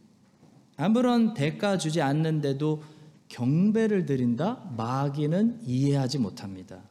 아무런 0.78 1.34
대가 1.34 1.76
주지 1.76 2.00
않는데도 2.00 2.82
경배를 3.28 4.06
드린다? 4.06 4.72
마귀는 4.78 5.60
이해하지 5.66 6.18
못합니다. 6.18 6.82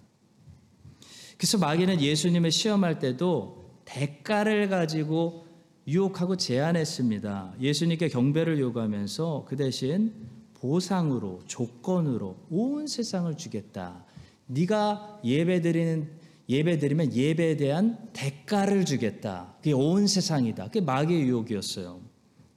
그래서 1.40 1.58
마귀는 1.58 2.02
예수님을 2.02 2.52
시험할 2.52 3.00
때도 3.00 3.64
대가를 3.86 4.68
가지고 4.68 5.46
유혹하고 5.88 6.36
제안했습니다. 6.36 7.54
예수님께 7.62 8.10
경배를 8.10 8.60
요구하면서 8.60 9.46
그 9.48 9.56
대신 9.56 10.14
보상으로 10.56 11.40
조건으로 11.48 12.36
온 12.50 12.88
세상을 12.88 13.38
주겠다. 13.38 14.04
네가 14.48 15.22
예배드리는 15.24 16.10
예배드리면 16.50 17.14
예배에 17.14 17.56
대한 17.56 17.98
대가를 18.12 18.84
주겠다. 18.84 19.54
그게 19.60 19.72
온 19.72 20.08
세상이다. 20.08 20.66
그게 20.66 20.82
마귀의 20.82 21.22
유혹이었어요. 21.22 22.02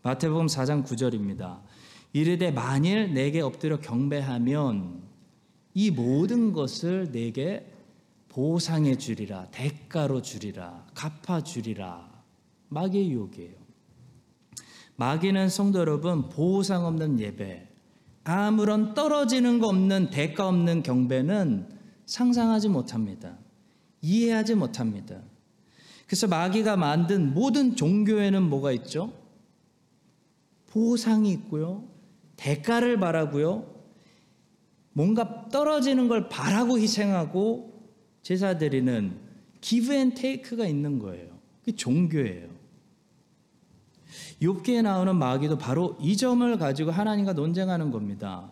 마태복음 0.03 0.47
4장 0.47 0.85
9절입니다. 0.85 1.61
이르되 2.13 2.51
만일 2.51 3.15
내게 3.15 3.43
엎드려 3.43 3.79
경배하면 3.79 5.03
이 5.75 5.93
모든 5.93 6.53
것을 6.53 7.13
내게 7.13 7.72
보상해 8.33 8.97
주리라, 8.97 9.47
대가로 9.51 10.23
주리라, 10.23 10.87
갚아 10.95 11.43
주리라. 11.43 12.11
마귀의 12.69 13.11
유혹이에요. 13.11 13.55
마귀는 14.97 15.51
성도 15.51 15.81
여러분 15.81 16.31
보상 16.31 16.87
없는 16.87 17.21
예배, 17.21 17.69
아무런 18.25 18.95
떨어지는 18.95 19.59
거 19.59 19.69
없는 19.69 20.11
대가 20.11 20.49
없는 20.49 20.83
경배는 20.83 21.69
상상하지 22.07 22.69
못합니다. 22.69 23.37
이해하지 24.01 24.55
못합니다. 24.55 25.21
그래서 26.07 26.27
마귀가 26.27 26.77
만든 26.77 27.35
모든 27.35 27.77
종교에는 27.77 28.43
뭐가 28.43 28.73
있죠? 28.73 29.13
보상이 30.69 31.31
있고요. 31.33 31.87
대가를 32.37 32.99
바라고요. 32.99 33.71
뭔가 34.95 35.49
떨어지는 35.51 36.09
걸 36.09 36.29
바라고 36.31 36.79
희생하고 36.79 37.72
제사 38.23 38.57
드리는 38.59 39.19
give 39.61 39.93
and 39.93 40.15
take가 40.15 40.67
있는 40.67 40.99
거예요. 40.99 41.39
그게 41.61 41.77
종교예요. 41.77 42.49
욥기에 44.41 44.83
나오는 44.83 45.15
마귀도 45.17 45.59
바로 45.59 45.97
이 46.01 46.17
점을 46.17 46.57
가지고 46.59 46.91
하나님과 46.91 47.33
논쟁하는 47.33 47.91
겁니다. 47.91 48.51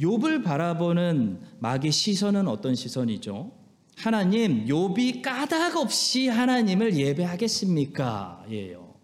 욥을 0.00 0.44
바라보는 0.44 1.40
마귀 1.58 1.90
시선은 1.90 2.48
어떤 2.48 2.74
시선이죠? 2.74 3.52
하나님, 3.96 4.66
욥이 4.66 5.22
까닭 5.22 5.76
없이 5.76 6.28
하나님을 6.28 6.96
예배하겠습니까? 6.96 8.44
예요. 8.50 8.94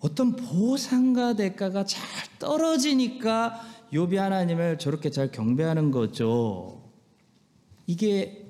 어떤 0.00 0.36
보상과 0.36 1.34
대가가 1.34 1.84
잘 1.84 2.02
떨어지니까 2.38 3.60
욥이 3.92 4.16
하나님을 4.16 4.78
저렇게 4.78 5.10
잘 5.10 5.30
경배하는 5.30 5.90
거죠. 5.90 6.77
이게 7.88 8.46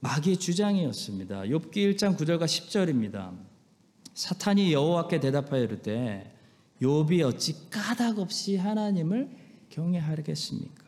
마귀의 0.00 0.36
주장이었습니다. 0.36 1.44
욥기 1.44 1.76
1장 1.76 2.14
9절과 2.14 2.44
10절입니다. 2.44 3.34
사탄이 4.12 4.70
여호와께 4.70 5.18
대답하여 5.18 5.62
이르되 5.62 6.36
욥이 6.82 7.24
어찌 7.24 7.70
까닭 7.70 8.18
없이 8.18 8.56
하나님을 8.56 9.30
경외하겠습니까? 9.70 10.84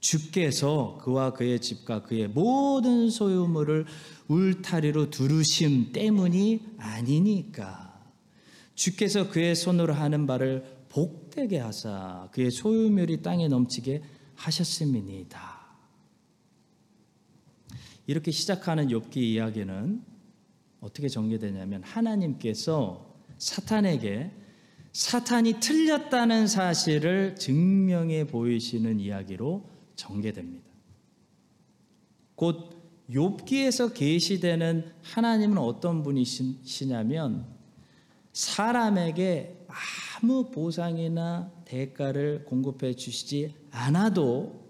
주께서 0.00 0.98
그와 1.00 1.32
그의 1.32 1.60
집과 1.60 2.02
그의 2.02 2.26
모든 2.26 3.08
소유물을 3.08 3.86
울타리로 4.26 5.10
두르심 5.10 5.92
때문이 5.92 6.74
아니니까 6.76 8.02
주께서 8.74 9.30
그의 9.30 9.54
손으로 9.54 9.94
하는 9.94 10.26
바를 10.26 10.64
복되게 10.88 11.60
하사 11.60 12.28
그의 12.32 12.50
소유물이 12.50 13.22
땅에 13.22 13.46
넘치게 13.46 14.02
하셨음이니이다. 14.34 15.57
이렇게 18.08 18.30
시작하는 18.30 18.88
욥기 18.88 19.18
이야기는 19.18 20.02
어떻게 20.80 21.08
전개되냐면 21.08 21.82
하나님께서 21.82 23.14
사탄에게 23.36 24.30
사탄이 24.92 25.60
틀렸다는 25.60 26.46
사실을 26.46 27.34
증명해 27.36 28.28
보이시는 28.28 28.98
이야기로 28.98 29.62
전개됩니다. 29.94 30.64
곧 32.34 32.78
욥기에서 33.10 33.92
계시되는 33.92 34.90
하나님은 35.02 35.58
어떤 35.58 36.02
분이시냐면 36.02 37.44
사람에게 38.32 39.66
아무 40.16 40.50
보상이나 40.50 41.52
대가를 41.66 42.46
공급해 42.46 42.94
주시지 42.94 43.54
않아도 43.70 44.67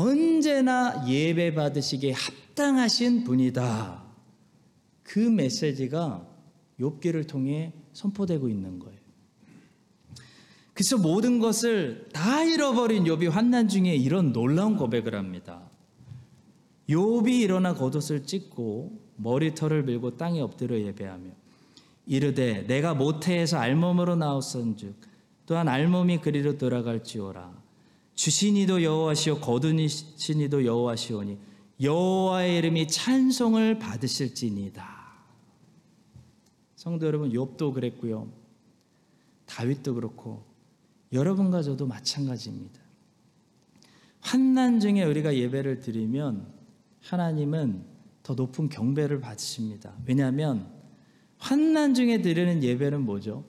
언제나 0.00 1.06
예배 1.06 1.52
받으시기에 1.52 2.12
합당하신 2.12 3.24
분이다. 3.24 4.02
그 5.02 5.18
메시지가 5.18 6.26
욥기를 6.80 7.28
통해 7.28 7.74
선포되고 7.92 8.48
있는 8.48 8.78
거예요. 8.78 8.98
그래서 10.72 10.96
모든 10.96 11.38
것을 11.38 12.08
다 12.14 12.42
잃어버린 12.42 13.04
욥이 13.04 13.28
환난 13.28 13.68
중에 13.68 13.94
이런 13.94 14.32
놀라운 14.32 14.78
고백을 14.78 15.14
합니다. 15.14 15.68
욥이 16.88 17.28
일어나 17.38 17.74
겉옷을 17.74 18.24
찢고 18.24 18.98
머리털을 19.16 19.82
밀고 19.82 20.16
땅에 20.16 20.40
엎드려 20.40 20.80
예배하며 20.80 21.30
이르되 22.06 22.66
내가 22.66 22.94
모태에서 22.94 23.58
알몸으로 23.58 24.16
나왔은즉 24.16 24.94
또한 25.44 25.68
알몸이 25.68 26.22
그리로 26.22 26.56
돌아갈지어라 26.56 27.59
주신이도 28.14 28.82
여호와시오 28.82 29.40
거두니시니도 29.40 30.64
여호와시오니 30.64 31.38
여호와의 31.80 32.58
이름이 32.58 32.88
찬송을 32.88 33.78
받으실지니다. 33.78 35.00
성도 36.76 37.06
여러분 37.06 37.32
욥도 37.32 37.72
그랬고요. 37.74 38.30
다윗도 39.46 39.94
그렇고 39.94 40.44
여러분과 41.12 41.62
저도 41.62 41.86
마찬가지입니다. 41.86 42.80
환난 44.20 44.80
중에 44.80 45.02
우리가 45.04 45.34
예배를 45.34 45.80
드리면 45.80 46.46
하나님은 47.00 47.84
더 48.22 48.34
높은 48.34 48.68
경배를 48.68 49.20
받으십니다. 49.20 49.94
왜냐하면 50.04 50.70
환난 51.38 51.94
중에 51.94 52.20
드리는 52.20 52.62
예배는 52.62 53.00
뭐죠? 53.02 53.44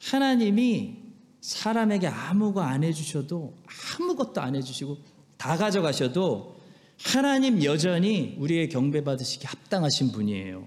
하나님이 0.00 1.05
사람에게 1.46 2.08
아무거 2.08 2.62
안 2.62 2.82
해주셔도 2.82 3.54
아무것도 4.00 4.40
안 4.40 4.56
해주시고 4.56 4.98
다 5.36 5.56
가져가셔도 5.56 6.56
하나님 7.00 7.62
여전히 7.62 8.34
우리의 8.40 8.68
경배 8.68 9.04
받으시기 9.04 9.46
합당하신 9.46 10.10
분이에요. 10.10 10.66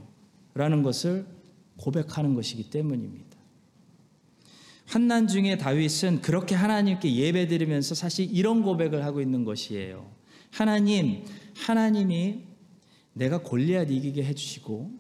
라는 0.53 0.82
것을 0.82 1.27
고백하는 1.75 2.34
것이기 2.34 2.69
때문입니다. 2.69 3.38
환난 4.86 5.27
중에 5.27 5.57
다윗은 5.57 6.21
그렇게 6.21 6.55
하나님께 6.55 7.13
예배드리면서 7.13 7.93
사실 7.93 8.34
이런 8.34 8.63
고백을 8.63 9.03
하고 9.03 9.19
있는 9.19 9.43
것이에요. 9.43 10.09
하나님, 10.49 11.25
하나님이 11.57 12.45
내가 13.11 13.39
골리앗 13.39 13.91
이기게 13.91 14.23
해주시고 14.23 14.91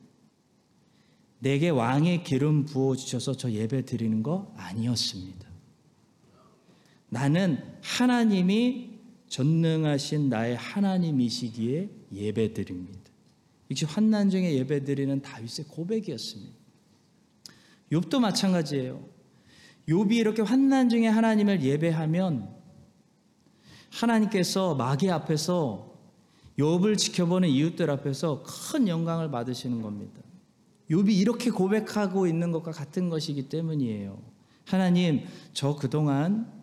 내게 1.39 1.69
왕의 1.69 2.25
기름 2.25 2.65
부어 2.65 2.97
주셔서 2.97 3.37
저 3.37 3.49
예배 3.49 3.85
드리는 3.85 4.21
거 4.23 4.53
아니었습니다. 4.57 5.48
나는 7.09 7.63
하나님이 7.81 8.99
전능하신 9.27 10.29
나의 10.29 10.55
하나님이시기에 10.55 11.89
예배 12.13 12.53
드립니다. 12.53 12.99
역시 13.69 13.85
환난 13.85 14.29
중에 14.29 14.55
예배 14.55 14.83
드리는 14.83 15.21
다윗의 15.21 15.65
고백이었습니다. 15.67 16.53
욥도 17.91 18.19
마찬가지예요. 18.19 19.03
욥이 19.87 20.13
이렇게 20.13 20.41
환난 20.41 20.89
중에 20.89 21.07
하나님을 21.07 21.63
예배하면 21.63 22.55
하나님께서 23.91 24.75
마귀 24.75 25.09
앞에서 25.09 25.95
욥을 26.59 26.97
지켜보는 26.97 27.49
이웃들 27.49 27.89
앞에서 27.89 28.43
큰 28.43 28.87
영광을 28.87 29.31
받으시는 29.31 29.81
겁니다. 29.81 30.21
욥이 30.91 31.09
이렇게 31.11 31.49
고백하고 31.49 32.27
있는 32.27 32.51
것과 32.51 32.71
같은 32.71 33.09
것이기 33.09 33.49
때문이에요. 33.49 34.21
하나님, 34.65 35.25
저 35.53 35.75
그동안 35.75 36.58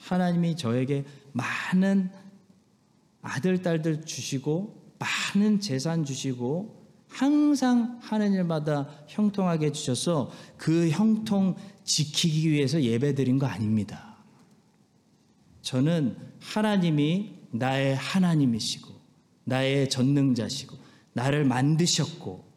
하나님이 0.00 0.56
저에게 0.56 1.04
많은 1.32 2.10
아들, 3.22 3.62
딸들 3.62 4.04
주시고 4.04 4.94
많은 4.98 5.60
재산 5.60 6.04
주시고 6.04 6.80
항상 7.08 7.98
하는 8.02 8.32
일마다 8.32 8.88
형통하게 9.08 9.66
해주셔서 9.66 10.30
그 10.56 10.88
형통 10.90 11.56
지키기 11.84 12.50
위해서 12.50 12.80
예배 12.80 13.14
드린 13.14 13.38
거 13.38 13.46
아닙니다. 13.46 14.16
저는 15.62 16.16
하나님이 16.40 17.34
나의 17.50 17.96
하나님이시고 17.96 18.94
나의 19.44 19.90
전능자시고 19.90 20.76
나를 21.12 21.44
만드셨고 21.44 22.48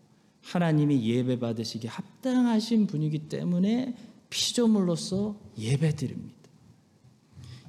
하나님이 0.43 1.03
예배 1.09 1.39
받으시기 1.39 1.87
합당하신 1.87 2.87
분이기 2.87 3.29
때문에 3.29 3.95
피조물로서 4.29 5.39
예배 5.57 5.95
드립니다. 5.95 6.42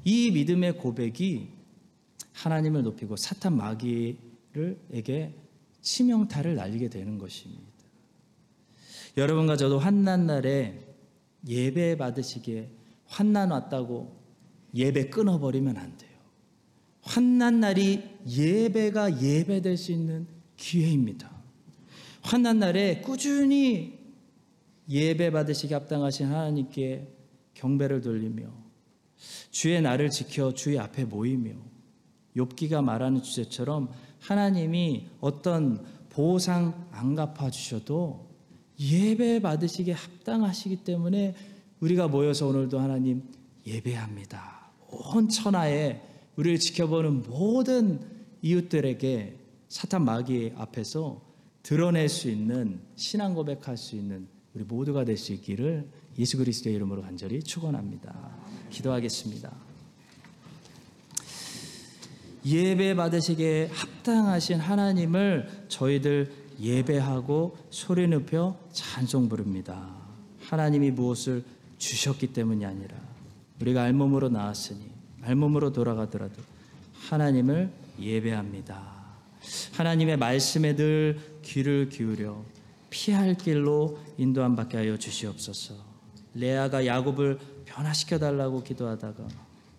이 0.05 0.31
믿음의 0.31 0.79
고백이 0.79 1.49
하나님을 2.33 2.83
높이고 2.83 3.17
사탄 3.17 3.57
마귀를에게 3.57 5.35
치명타를 5.81 6.55
날리게 6.57 6.89
되는 6.89 7.19
것입니다. 7.19 7.63
여러분과 9.17 9.57
저도 9.57 9.79
환난 9.79 10.27
날에 10.27 10.95
예배 11.47 11.97
받으시기에 11.97 12.71
환난 13.07 13.51
왔다고 13.51 14.21
예배 14.75 15.11
끊어버리면 15.11 15.77
안 15.77 15.97
돼요. 15.97 16.11
환난 17.03 17.61
날이 17.61 18.03
예배가 18.27 19.23
예배될 19.23 19.77
수 19.77 19.93
있는 19.93 20.27
기회입니다. 20.57 21.31
환난 22.23 22.59
날에 22.59 23.03
꾸준히 23.03 23.99
예배 24.89 25.31
받으시기 25.31 25.75
합당하신 25.75 26.27
하나님께 26.27 27.09
경배를 27.55 28.01
돌리며 28.01 28.64
주의 29.51 29.81
나를 29.81 30.11
지켜 30.11 30.53
주의 30.53 30.79
앞에 30.79 31.05
모이며 31.05 31.53
욥기가 32.37 32.83
말하는 32.83 33.23
주제처럼 33.23 33.91
하나님이 34.21 35.09
어떤 35.21 35.85
보상 36.11 36.89
안 36.93 37.15
갚아 37.15 37.51
주셔도 37.51 38.29
예배 38.79 39.41
받으시기에 39.41 39.95
합당하시기 39.95 40.77
때문에 40.85 41.35
우리가 41.81 42.09
모여서 42.09 42.49
오늘도 42.49 42.79
하나님 42.79 43.23
예배합니다. 43.67 44.71
온 44.89 45.29
천하에 45.29 46.03
우리를 46.37 46.59
지켜보는 46.59 47.25
모든 47.25 48.01
이웃들에게 48.43 49.39
사탄 49.69 50.05
마귀 50.05 50.53
앞에서 50.57 51.23
드러낼 51.63 52.09
수 52.09 52.29
있는 52.29 52.81
신앙 52.97 53.35
고백할 53.35 53.77
수 53.77 53.97
있는 53.97 54.29
우리 54.55 54.65
모두가 54.65 55.05
될 55.05 55.17
수 55.17 55.33
있기를 55.33 55.89
예수 56.19 56.37
그리스도의 56.39 56.77
이름으로 56.77 57.03
간절히 57.03 57.43
축원합니다. 57.43 58.44
기도하겠습니다. 58.75 59.51
예배 62.45 62.95
받으시기에 62.95 63.71
합당하신 63.73 64.59
하나님을 64.59 65.67
저희들 65.69 66.31
예배하고 66.61 67.57
소리 67.71 68.07
높여 68.07 68.59
찬송 68.73 69.29
부릅니다. 69.29 69.89
하나님이 70.41 70.91
무엇을 70.91 71.43
주셨기 71.79 72.29
때문이 72.29 72.65
아니라 72.67 72.97
우리가 73.61 73.83
알몸으로 73.83 74.29
나왔으니 74.29 74.91
알몸으로 75.23 75.73
돌아가더라도 75.73 76.43
하나님을 77.09 77.71
예배합니다. 77.99 78.95
하나님의 79.73 80.17
말씀에 80.17 80.77
늘 80.77 81.19
귀를 81.43 81.89
기울여 81.89 82.45
피할 82.91 83.37
길로 83.37 83.99
인도함 84.19 84.55
받게 84.55 84.77
하여 84.77 84.99
주시옵소서. 84.99 85.75
레아가 86.35 86.87
야곱을 86.87 87.39
변화시켜 87.75 88.19
달라고 88.19 88.63
기도하다가 88.63 89.27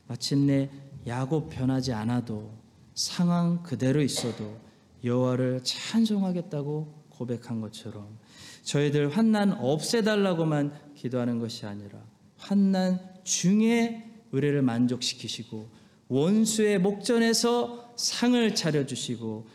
마침내 0.07 0.69
야곱 1.07 1.49
변하지 1.49 1.93
않아도 1.93 2.51
상황 2.93 3.63
그대로 3.63 4.01
있어도 4.01 4.57
여호와를 5.03 5.61
찬송하겠다고 5.63 7.05
고백한 7.09 7.61
것처럼 7.61 8.17
저희들 8.63 9.15
환난 9.15 9.53
없애달라고만 9.53 10.73
기도하는 10.95 11.39
것이 11.39 11.65
아니라 11.65 11.99
환난 12.37 12.99
중에 13.23 14.03
의뢰를 14.31 14.61
만족시키시고 14.61 15.69
원수의 16.09 16.79
목전에서 16.79 17.93
상을 17.95 18.55
차려주시고 18.55 19.47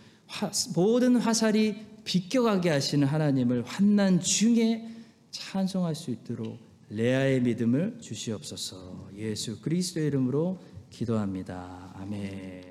모든 0.74 1.16
화살이 1.16 1.84
비껴가게 2.04 2.70
하시는 2.70 3.06
하나님을 3.06 3.64
환난 3.66 4.20
중에 4.20 4.88
찬송할 5.30 5.94
수 5.94 6.10
있도록 6.10 6.69
레아의 6.90 7.40
믿음을 7.42 7.98
주시옵소서. 8.00 9.10
예수 9.14 9.60
그리스도의 9.60 10.08
이름으로 10.08 10.60
기도합니다. 10.90 11.92
아멘. 11.94 12.69